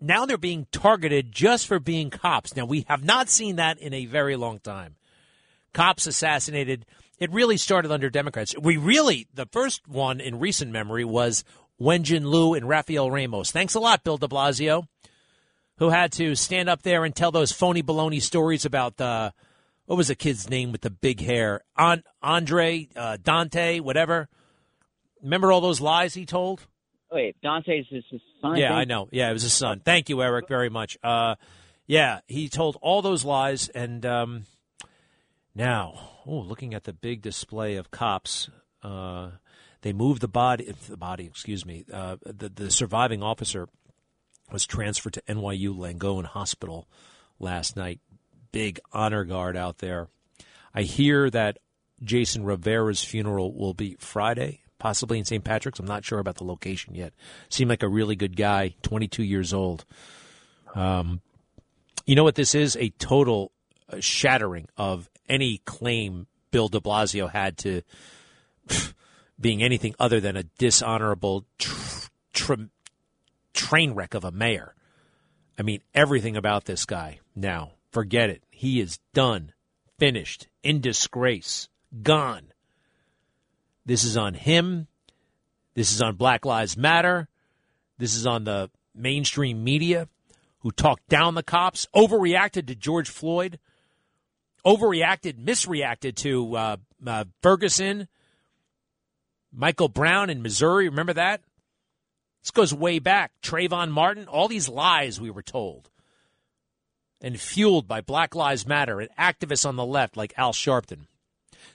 [0.00, 2.56] now they're being targeted just for being cops.
[2.56, 4.96] Now, we have not seen that in a very long time.
[5.74, 6.86] Cops assassinated.
[7.18, 8.54] It really started under Democrats.
[8.58, 11.44] We really, the first one in recent memory was
[11.80, 13.50] Wenjian Liu and Rafael Ramos.
[13.50, 14.86] Thanks a lot, Bill de Blasio,
[15.78, 19.30] who had to stand up there and tell those phony baloney stories about uh,
[19.86, 21.62] what was the kid's name with the big hair?
[21.76, 24.28] An- Andre, uh, Dante, whatever.
[25.22, 26.66] Remember all those lies he told?
[27.10, 28.04] Wait, Dante's his,
[28.42, 28.56] son.
[28.56, 28.74] yeah?
[28.74, 29.08] I know.
[29.10, 29.80] Yeah, it was his son.
[29.84, 30.98] Thank you, Eric, very much.
[31.02, 31.36] Uh,
[31.86, 34.42] yeah, he told all those lies, and um,
[35.54, 35.94] now,
[36.26, 38.50] oh, looking at the big display of cops,
[38.82, 39.30] uh,
[39.82, 40.74] they moved the body.
[40.88, 41.84] The body, excuse me.
[41.92, 43.68] Uh, the the surviving officer
[44.50, 46.88] was transferred to NYU Langone Hospital
[47.38, 48.00] last night.
[48.50, 50.08] Big honor guard out there.
[50.74, 51.58] I hear that
[52.02, 55.44] Jason Rivera's funeral will be Friday, possibly in St.
[55.44, 55.78] Patrick's.
[55.78, 57.12] I'm not sure about the location yet.
[57.48, 59.84] Seemed like a really good guy, 22 years old.
[60.74, 61.20] Um,
[62.06, 62.76] you know what this is?
[62.76, 63.52] A total
[63.90, 67.82] uh, shattering of any claim Bill de Blasio had to
[69.40, 72.54] being anything other than a dishonorable tr- tr-
[73.54, 74.74] train wreck of a mayor.
[75.58, 78.42] I mean, everything about this guy now, forget it.
[78.50, 79.52] He is done,
[79.98, 81.68] finished, in disgrace,
[82.02, 82.52] gone.
[83.84, 84.86] This is on him.
[85.74, 87.28] This is on Black Lives Matter.
[87.98, 90.08] This is on the mainstream media
[90.60, 93.58] who talked down the cops, overreacted to George Floyd,
[94.66, 96.76] overreacted, misreacted to uh,
[97.06, 98.08] uh, Ferguson,
[99.52, 100.88] Michael Brown in Missouri.
[100.88, 101.42] Remember that?
[102.42, 103.32] This goes way back.
[103.42, 105.90] Trayvon Martin, all these lies we were told.
[107.20, 111.06] And fueled by Black Lives Matter and activists on the left like Al Sharpton.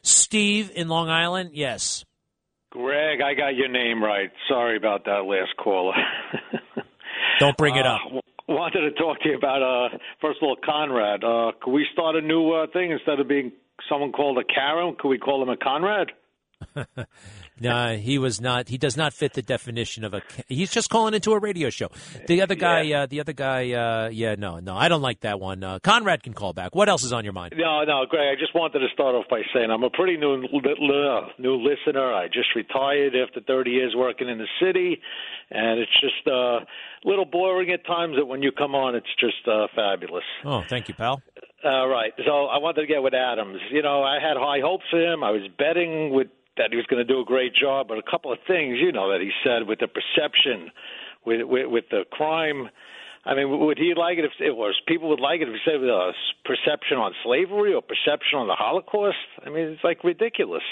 [0.01, 2.05] Steve in Long Island, yes.
[2.71, 4.31] Greg, I got your name right.
[4.47, 5.93] Sorry about that last caller.
[7.39, 7.99] Don't bring it up.
[8.07, 11.23] Uh, wanted to talk to you about uh first of all Conrad.
[11.23, 13.51] Uh could we start a new uh, thing instead of being
[13.89, 14.95] someone called a Karen?
[14.97, 16.11] Could we call him a Conrad?
[17.63, 18.67] No, he was not.
[18.69, 20.21] He does not fit the definition of a.
[20.47, 21.89] He's just calling into a radio show.
[22.27, 25.39] The other guy, uh, the other guy, uh, yeah, no, no, I don't like that
[25.39, 25.63] one.
[25.63, 26.75] Uh, Conrad can call back.
[26.75, 27.53] What else is on your mind?
[27.57, 28.37] No, no, Greg.
[28.37, 32.13] I just wanted to start off by saying I'm a pretty new li- new listener.
[32.13, 34.99] I just retired after 30 years working in the city,
[35.51, 36.65] and it's just uh, a
[37.05, 38.15] little boring at times.
[38.17, 40.23] But when you come on, it's just uh, fabulous.
[40.43, 41.21] Oh, thank you, pal.
[41.63, 42.11] All right.
[42.25, 43.59] So I wanted to get with Adams.
[43.71, 45.23] You know, I had high hopes for him.
[45.23, 48.03] I was betting with that he was going to do a great job, but a
[48.03, 50.71] couple of things, you know, that he said with the perception,
[51.25, 52.69] with with, with the crime.
[53.25, 55.61] I mean, would he like it if it was people would like it if he
[55.63, 56.11] said uh,
[56.43, 59.15] perception on slavery or perception on the Holocaust?
[59.45, 60.63] I mean, it's like ridiculous.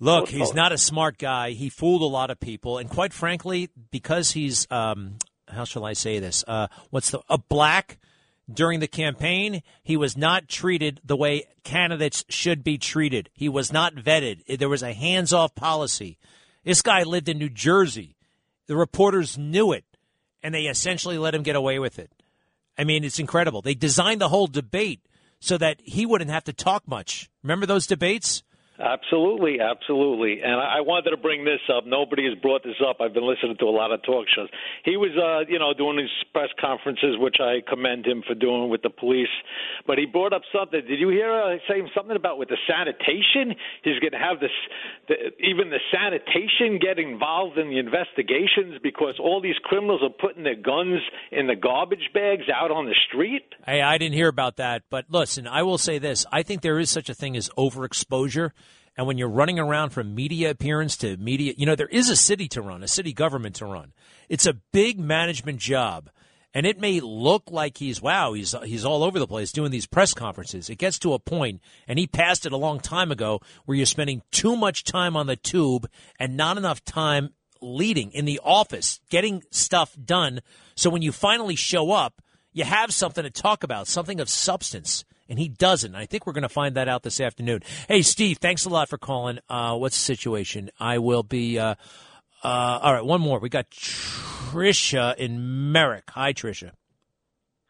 [0.00, 1.50] Look, he's not a smart guy.
[1.50, 5.92] He fooled a lot of people, and quite frankly, because he's um, how shall I
[5.92, 6.42] say this?
[6.46, 7.98] Uh, what's the a black
[8.54, 9.62] during the campaign?
[9.82, 13.30] He was not treated the way candidates should be treated.
[13.32, 14.58] He was not vetted.
[14.58, 16.18] There was a hands-off policy.
[16.64, 18.16] This guy lived in New Jersey.
[18.66, 19.84] The reporters knew it,
[20.42, 22.10] and they essentially let him get away with it.
[22.78, 23.62] I mean, it's incredible.
[23.62, 25.00] They designed the whole debate
[25.40, 27.30] so that he wouldn't have to talk much.
[27.42, 28.42] Remember those debates?
[28.80, 30.40] Absolutely, absolutely.
[30.42, 31.84] And I I wanted to bring this up.
[31.84, 33.04] Nobody has brought this up.
[33.04, 34.48] I've been listening to a lot of talk shows.
[34.84, 38.70] He was, uh, you know, doing these press conferences, which I commend him for doing
[38.70, 39.28] with the police.
[39.86, 40.80] But he brought up something.
[40.80, 43.52] Did you hear uh, saying something about with the sanitation?
[43.84, 44.56] He's going to have this,
[45.08, 50.44] the, even the sanitation get involved in the investigations because all these criminals are putting
[50.44, 53.44] their guns in the garbage bags out on the street.
[53.66, 56.78] Hey, I didn't hear about that, but listen, I will say this: I think there
[56.78, 58.52] is such a thing as overexposure,
[59.00, 62.16] And when you're running around from media appearance to media, you know, there is a
[62.16, 63.94] city to run, a city government to run.
[64.28, 66.10] It's a big management job.
[66.52, 69.86] And it may look like he's wow, he's he's all over the place doing these
[69.86, 70.68] press conferences.
[70.68, 73.86] It gets to a point, and he passed it a long time ago, where you're
[73.86, 75.88] spending too much time on the tube
[76.18, 77.30] and not enough time
[77.62, 80.40] leading in the office, getting stuff done.
[80.74, 82.20] So when you finally show up,
[82.52, 85.06] you have something to talk about, something of substance.
[85.30, 85.94] And he doesn't.
[85.94, 87.62] I think we're going to find that out this afternoon.
[87.86, 89.38] Hey, Steve, thanks a lot for calling.
[89.48, 90.70] Uh, what's the situation?
[90.80, 91.56] I will be.
[91.56, 91.76] Uh,
[92.42, 93.38] uh, all right, one more.
[93.38, 96.10] We got Trisha in Merrick.
[96.10, 96.72] Hi, Trisha.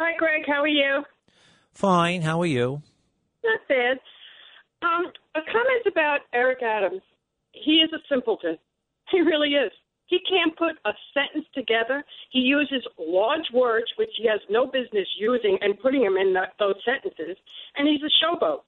[0.01, 0.45] Hi, Greg.
[0.47, 1.05] How are you?
[1.75, 2.23] Fine.
[2.23, 2.83] How are you?
[3.45, 3.99] Not bad.
[4.83, 7.03] Um, a comment about Eric Adams.
[7.53, 8.57] He is a simpleton.
[9.11, 9.73] He really is.
[10.11, 12.05] He can't put a sentence together.
[12.31, 16.75] He uses large words, which he has no business using, and putting them in those
[16.85, 17.37] sentences.
[17.77, 18.63] And he's a showboat.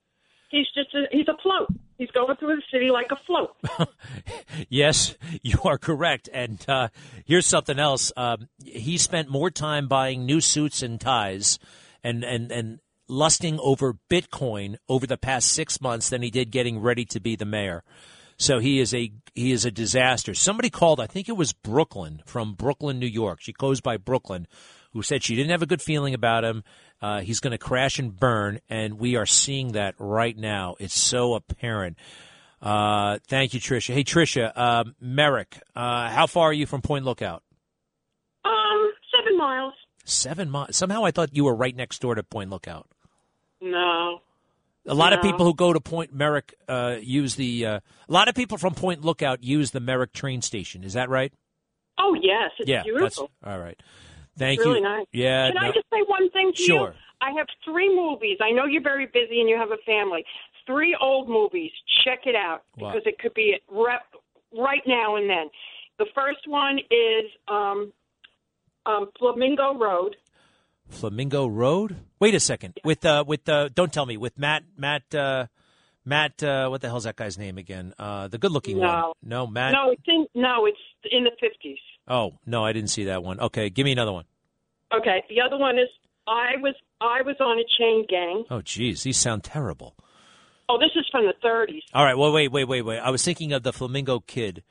[0.51, 1.69] He's just a, he's a float.
[1.99, 3.89] He's going through the city like a float.
[4.69, 6.29] yes, you are correct.
[6.33, 6.89] And uh,
[7.25, 8.13] here's something else.
[8.17, 11.59] Um, he spent more time buying new suits and ties,
[12.05, 16.79] and and and lusting over Bitcoin over the past six months than he did getting
[16.79, 17.83] ready to be the mayor.
[18.43, 20.35] So he is a he is a disaster.
[20.35, 23.41] Somebody called, I think it was Brooklyn from Brooklyn, New York.
[23.41, 24.49] She goes by Brooklyn,
[24.93, 26.65] who said she didn't have a good feeling about him.
[27.01, 30.75] Uh, he's going to crash and burn, and we are seeing that right now.
[30.81, 31.97] It's so apparent.
[32.61, 33.95] Uh, thank you, Tricia.
[33.95, 37.45] Hey, Tricia, uh, Merrick, uh, how far are you from Point Lookout?
[38.45, 39.75] Um, seven miles.
[40.05, 40.77] Seven miles.
[40.77, 42.89] Somehow I thought you were right next door to Point Lookout.
[43.61, 44.19] No.
[44.87, 45.17] A lot No.
[45.17, 47.67] of people who go to Point Merrick uh, use the.
[47.67, 50.83] Uh, a lot of people from Point Lookout use the Merrick train station.
[50.83, 51.33] Is that right?
[51.99, 53.31] Oh yes, it's yeah, beautiful.
[53.43, 53.79] that's all right.
[54.37, 54.85] Thank it's really you.
[54.85, 55.07] nice.
[55.13, 55.49] Yeah.
[55.49, 56.89] Can I just say one thing to Sure.
[56.89, 56.95] you?
[57.21, 58.39] I have three movies.
[58.41, 60.25] I know you're very busy and you have a family.
[60.67, 61.71] Three old movies.
[62.05, 62.91] Check it out Wow.
[62.93, 64.03] because it could be rep,
[64.59, 65.51] right now and then.
[65.99, 67.93] The first one is um,
[68.87, 70.17] um, Flamingo Road.
[70.93, 71.97] Flamingo Road.
[72.21, 72.79] Wait a second.
[72.85, 75.47] With uh, with uh, don't tell me with Matt Matt uh,
[76.05, 76.43] Matt.
[76.43, 77.95] Uh, what the hell's that guy's name again?
[77.99, 78.89] Uh, the good-looking one.
[78.89, 79.15] No.
[79.23, 79.73] No, Matt.
[79.73, 80.79] No, it's in no, it's
[81.11, 81.79] in the fifties.
[82.09, 83.41] Oh no, I didn't see that one.
[83.41, 84.25] Okay, give me another one.
[84.95, 85.25] Okay.
[85.29, 85.89] The other one is
[86.27, 88.45] I was I was on a chain gang.
[88.51, 89.97] Oh, geez, these sound terrible.
[90.69, 91.83] Oh, this is from the thirties.
[91.93, 92.17] All right.
[92.17, 92.99] Well, wait, wait, wait, wait.
[92.99, 94.63] I was thinking of the Flamingo Kid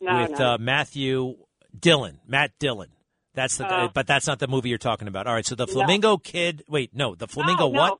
[0.00, 0.52] No, with no.
[0.52, 1.36] Uh, Matthew
[1.78, 2.90] Dillon, Matt Dillon.
[3.34, 3.88] That's the, Oh.
[3.92, 5.26] but that's not the movie you're talking about.
[5.26, 5.44] All right.
[5.44, 5.72] So the No.
[5.72, 6.62] Flamingo Kid.
[6.68, 7.80] Wait, no, the Flamingo No, no.
[7.80, 7.98] what?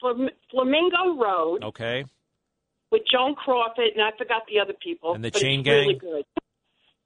[0.00, 2.04] Flam- Flamingo Road Okay.
[2.90, 5.14] with Joan Crawford, and I forgot the other people.
[5.14, 5.98] And the but Chain it's Really Gang?
[5.98, 6.24] good.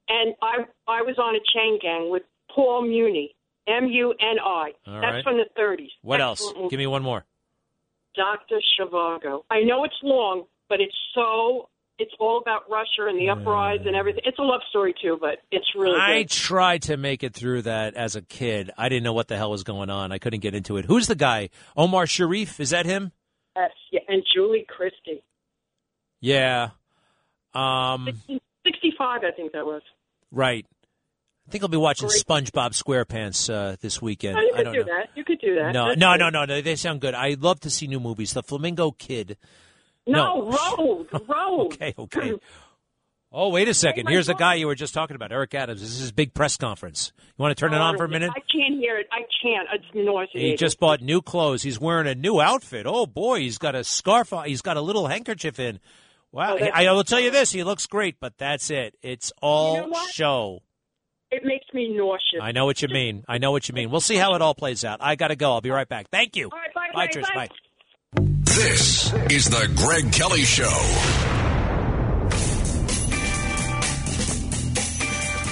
[0.09, 2.23] And I I was on a chain gang with
[2.53, 3.33] Paul Muni,
[3.67, 4.73] M U N I.
[4.85, 5.23] That's right.
[5.23, 5.91] from the 30s.
[6.01, 6.55] What Excellent else?
[6.57, 6.69] movie.
[6.69, 7.23] Give me one more.
[8.15, 8.59] Dr.
[8.79, 9.43] Zhivago.
[9.49, 11.69] I know it's long, but it's so.
[11.99, 14.23] It's all about Russia and the uprising and everything.
[14.25, 16.31] It's a love story too, but it's really I good.
[16.31, 18.71] tried to make it through that as a kid.
[18.77, 20.11] I didn't know what the hell was going on.
[20.11, 20.85] I couldn't get into it.
[20.85, 21.49] Who's the guy?
[21.77, 22.59] Omar Sharif?
[22.59, 23.11] Is that him?
[23.55, 25.23] Yes, yeah, and Julie Christie.
[26.19, 26.69] Yeah.
[27.53, 28.09] Um,
[28.65, 29.81] 65, I think that was.
[30.31, 30.65] right.
[31.45, 34.37] I think I'll be watching SpongeBob SquarePants uh, this weekend.
[34.37, 34.85] Oh, you I could do know.
[34.85, 35.09] that.
[35.13, 35.73] You could do that.
[35.73, 36.61] No, That's no, no, no, no.
[36.61, 37.13] They sound good.
[37.13, 38.31] I love to see new movies.
[38.33, 39.37] The Flamingo Kid.
[40.05, 41.73] No, Road, Road.
[41.73, 42.33] Okay, okay.
[43.35, 44.07] Oh, wait a second.
[44.07, 45.81] Oh, Here's the guy you were just talking about, Eric Adams.
[45.81, 47.11] This is his big press conference.
[47.17, 48.29] You want to turn it oh, on for a minute?
[48.29, 49.07] I can't hear it.
[49.11, 49.67] I can't.
[49.73, 50.51] It's nauseating.
[50.51, 51.63] He just bought new clothes.
[51.63, 52.85] He's wearing a new outfit.
[52.85, 54.45] Oh boy, he's got a scarf on.
[54.45, 55.79] He's got a little handkerchief in.
[56.31, 56.57] Wow.
[56.59, 58.95] Oh, I will tell you this, he looks great, but that's it.
[59.01, 60.59] It's all You know show.
[61.31, 62.39] It makes me nauseous.
[62.41, 63.23] I know what you mean.
[63.27, 63.89] I know what you mean.
[63.89, 64.99] We'll see how it all plays out.
[65.01, 65.53] I got to go.
[65.53, 66.09] I'll be right back.
[66.11, 66.49] Thank you.
[66.51, 67.25] All right, bye, Bye, Greg.
[67.25, 67.33] Trish.
[67.33, 67.47] Bye.
[67.47, 67.55] Bye.
[68.55, 70.69] This is the Greg Kelly Show.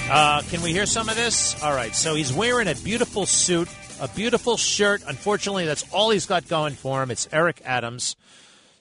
[0.07, 1.61] Uh, can we hear some of this?
[1.63, 1.95] All right.
[1.95, 3.69] So he's wearing a beautiful suit,
[3.99, 5.01] a beautiful shirt.
[5.07, 7.09] Unfortunately, that's all he's got going for him.
[7.09, 8.15] It's Eric Adams.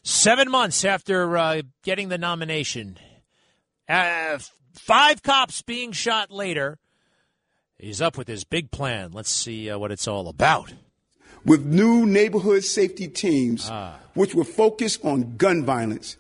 [0.03, 2.99] Seven months after uh, getting the nomination,
[3.89, 4.39] uh,
[4.75, 6.79] five cops being shot later,
[7.79, 9.13] he's up with his big plan.
[9.13, 10.75] Let's see uh, what it's all about.
[11.45, 13.99] With new neighborhood safety teams, Ah.
[14.15, 16.17] which will focus on gun violence.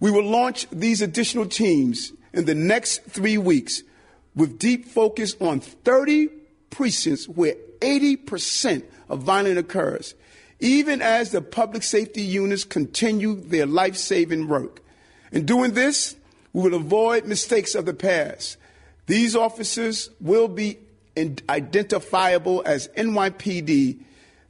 [0.00, 3.82] We will launch these additional teams in the next three weeks
[4.34, 6.28] with deep focus on 30
[6.70, 10.14] precincts where 80% of violence occurs,
[10.60, 14.82] even as the public safety units continue their life saving work.
[15.32, 16.16] In doing this,
[16.52, 18.56] we will avoid mistakes of the past.
[19.06, 20.78] These officers will be
[21.48, 23.98] identifiable as NYPD.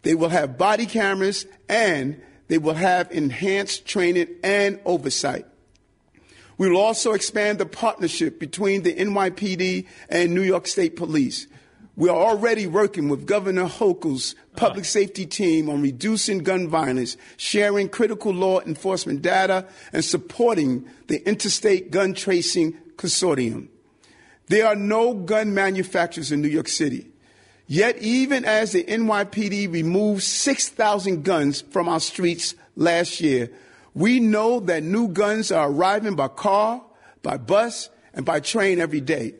[0.06, 5.46] They will have body cameras and they will have enhanced training and oversight.
[6.58, 11.48] We will also expand the partnership between the NYPD and New York State Police.
[11.96, 17.88] We are already working with Governor Hochul's public safety team on reducing gun violence, sharing
[17.88, 23.66] critical law enforcement data, and supporting the Interstate Gun Tracing Consortium.
[24.46, 27.08] There are no gun manufacturers in New York City.
[27.68, 33.50] Yet, even as the NYPD removed 6,000 guns from our streets last year,
[33.94, 36.82] we know that new guns are arriving by car,
[37.22, 39.34] by bus, and by train every day.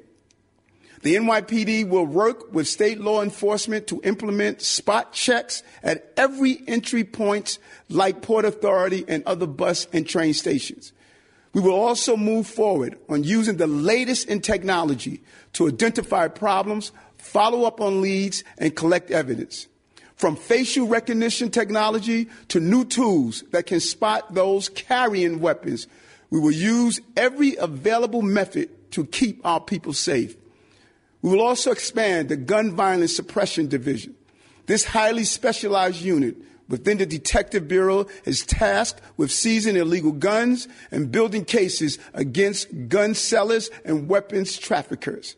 [1.03, 7.05] The NYPD will work with state law enforcement to implement spot checks at every entry
[7.05, 7.59] point
[7.89, 10.93] like Port Authority and other bus and train stations.
[11.53, 15.23] We will also move forward on using the latest in technology
[15.53, 16.93] to identify problems,
[17.27, 19.69] follow up on leads, and collect evidence.
[20.17, 25.87] From facial recognition technology to new tools that can spot those carrying weapons,
[26.31, 30.37] we will use every available method to keep our people safe.
[31.21, 34.15] We will also expand the Gun Violence Suppression Division.
[34.67, 36.37] This highly specialized unit
[36.69, 43.15] within the Detective Bureau is tasked with seizing illegal guns and building cases against gun
[43.15, 45.37] sellers and weapons traffickers.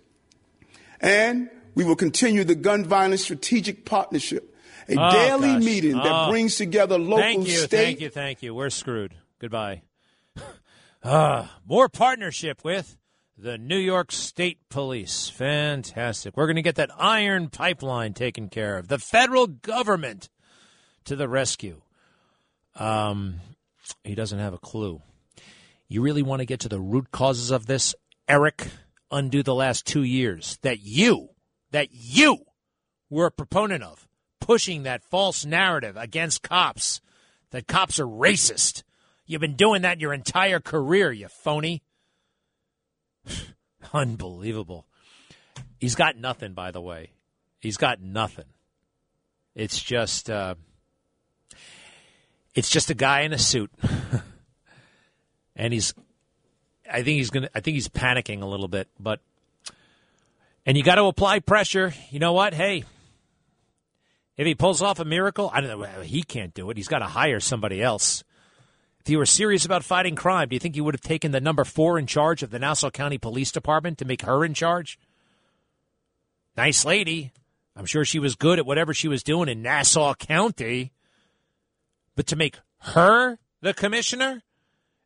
[1.01, 4.53] And we will continue the Gun Violence Strategic Partnership,
[4.89, 5.63] a Oh, daily gosh.
[5.63, 6.29] meeting that Oh.
[6.29, 8.53] brings together local, Thank you, state, thank you, thank you.
[8.53, 9.15] We're screwed.
[9.39, 9.83] Goodbye.
[11.05, 12.97] Ah, more partnership with
[13.37, 15.29] the New York State Police.
[15.29, 16.37] Fantastic.
[16.37, 18.89] We're going to get that iron pipeline taken care of.
[18.89, 20.29] The federal government
[21.05, 21.83] to the rescue.
[22.75, 23.37] Um,
[24.03, 25.01] he doesn't have a clue.
[25.87, 27.95] You really want to get to the root causes of this,
[28.27, 28.67] Eric?
[29.13, 31.29] Undo the last two years that you,
[31.71, 32.45] that you
[33.11, 34.07] were a proponent of,
[34.41, 37.01] pushing that false narrative against cops,
[37.51, 38.83] that cops are racist.
[39.27, 41.83] You've been doing that your entire career, you phony.
[43.93, 44.87] Unbelievable.
[45.79, 47.13] He's got nothing, by the way.
[47.61, 48.45] He's got nothing.
[49.55, 50.55] It's just, uh,
[52.59, 53.71] it's just a guy in a suit,
[55.57, 55.95] and he's.
[56.91, 57.49] I think he's gonna.
[57.55, 59.21] I think he's panicking a little bit, but.
[60.69, 61.95] And you got to apply pressure.
[62.11, 62.53] You know what?
[62.53, 62.85] Hey,
[64.37, 66.03] if he pulls off a miracle, I don't know.
[66.03, 66.77] He can't do it.
[66.77, 68.23] He's got to hire somebody else.
[69.01, 71.41] If you were serious about fighting crime, do you think you would have taken the
[71.41, 74.99] number four in charge of the Nassau County Police Department to make her in charge?
[76.55, 77.33] Nice lady.
[77.75, 80.93] I'm sure she was good at whatever she was doing in Nassau County.
[82.15, 84.43] But to make her the commissioner?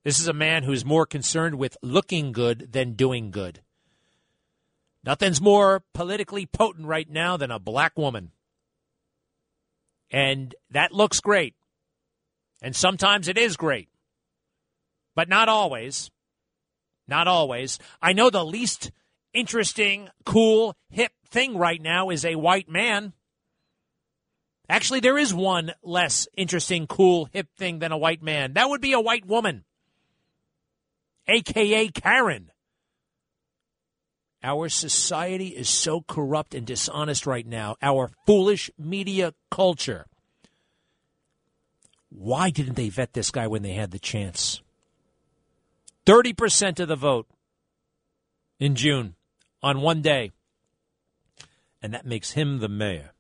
[0.03, 3.61] This is a man who's more concerned with looking good than doing good.
[5.05, 8.31] Nothing's more politically potent right now than a black woman.
[10.11, 11.55] And that looks great.
[12.61, 13.89] And sometimes it is great.
[15.17, 16.11] But not always.
[17.09, 17.79] Not always.
[18.01, 18.93] I know the least
[19.35, 23.13] interesting, cool, hip thing right now is a white man.
[24.69, 28.53] Actually, there is one less interesting, cool, hip thing than a white man.
[28.53, 29.65] That would be a white woman,
[31.27, 32.52] aka Karen.
[34.43, 37.77] Our society is so corrupt and dishonest right now.
[37.81, 40.07] Our foolish media culture.
[42.11, 44.61] Why didn't they vet this guy when they had the chance?
[46.07, 47.27] 30% of the vote
[48.59, 49.15] in June
[49.63, 50.33] on one day.
[51.81, 53.13] And that makes him the mayor.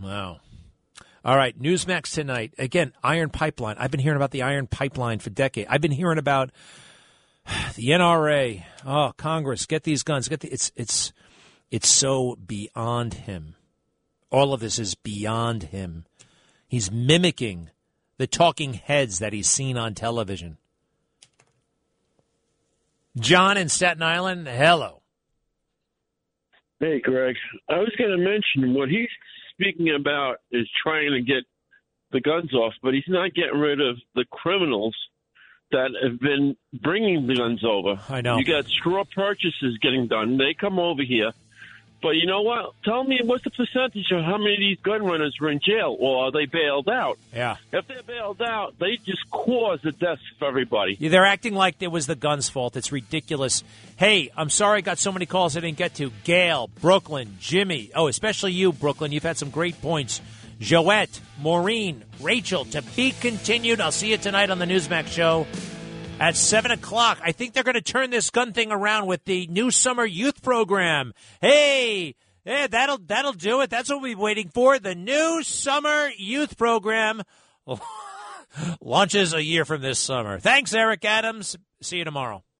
[0.00, 0.40] Wow.
[1.22, 2.54] All right, Newsmax tonight.
[2.58, 3.76] Again, Iron Pipeline.
[3.78, 5.68] I've been hearing about the Iron Pipeline for decades.
[5.70, 6.50] I've been hearing about
[7.76, 8.64] the NRA.
[8.86, 10.28] Oh, Congress, get these guns.
[10.28, 11.12] Get the, it's it's
[11.70, 13.56] it's so beyond him.
[14.30, 16.04] All of this is beyond him.
[16.68, 17.70] He's mimicking
[18.16, 20.58] the talking heads that he's seen on television.
[23.18, 25.02] John in Staten Island, hello.
[26.78, 27.34] Hey, Greg.
[27.68, 29.08] I was going to mention what he's
[29.52, 31.44] speaking about is trying to get
[32.12, 34.94] the guns off, but he's not getting rid of the criminals
[35.72, 38.00] that have been bringing the guns over.
[38.08, 38.38] I know.
[38.38, 40.36] You got straw purchases getting done.
[40.36, 41.32] They come over here.
[42.02, 42.72] But you know what?
[42.82, 45.94] Tell me what's the percentage of how many of these gun runners are in jail
[46.00, 47.18] or are they bailed out?
[47.34, 47.56] Yeah.
[47.72, 50.96] If they're bailed out, they just cause the deaths of everybody.
[50.98, 52.74] Yeah, They're acting like it was the gun's fault.
[52.76, 53.62] It's ridiculous.
[53.96, 56.10] Hey, I'm sorry I got so many calls I didn't get to.
[56.24, 57.90] Gail, Brooklyn, Jimmy.
[57.94, 59.12] Oh, especially you, Brooklyn.
[59.12, 60.22] You've had some great points.
[60.60, 63.80] Joette, Maureen, Rachel, to be continued.
[63.80, 65.46] I'll see you tonight on the Newsmax show
[66.20, 67.18] at 7 o'clock.
[67.24, 70.42] I think they're going to turn this gun thing around with the new summer youth
[70.42, 71.14] program.
[71.40, 72.14] Hey,
[72.44, 73.70] yeah, that'll, that'll do it.
[73.70, 74.78] That's what we've been waiting for.
[74.78, 77.22] The new summer youth program.
[78.82, 80.38] Launches a year from this summer.
[80.38, 81.56] Thanks, Eric Adams.
[81.80, 82.44] See you tomorrow.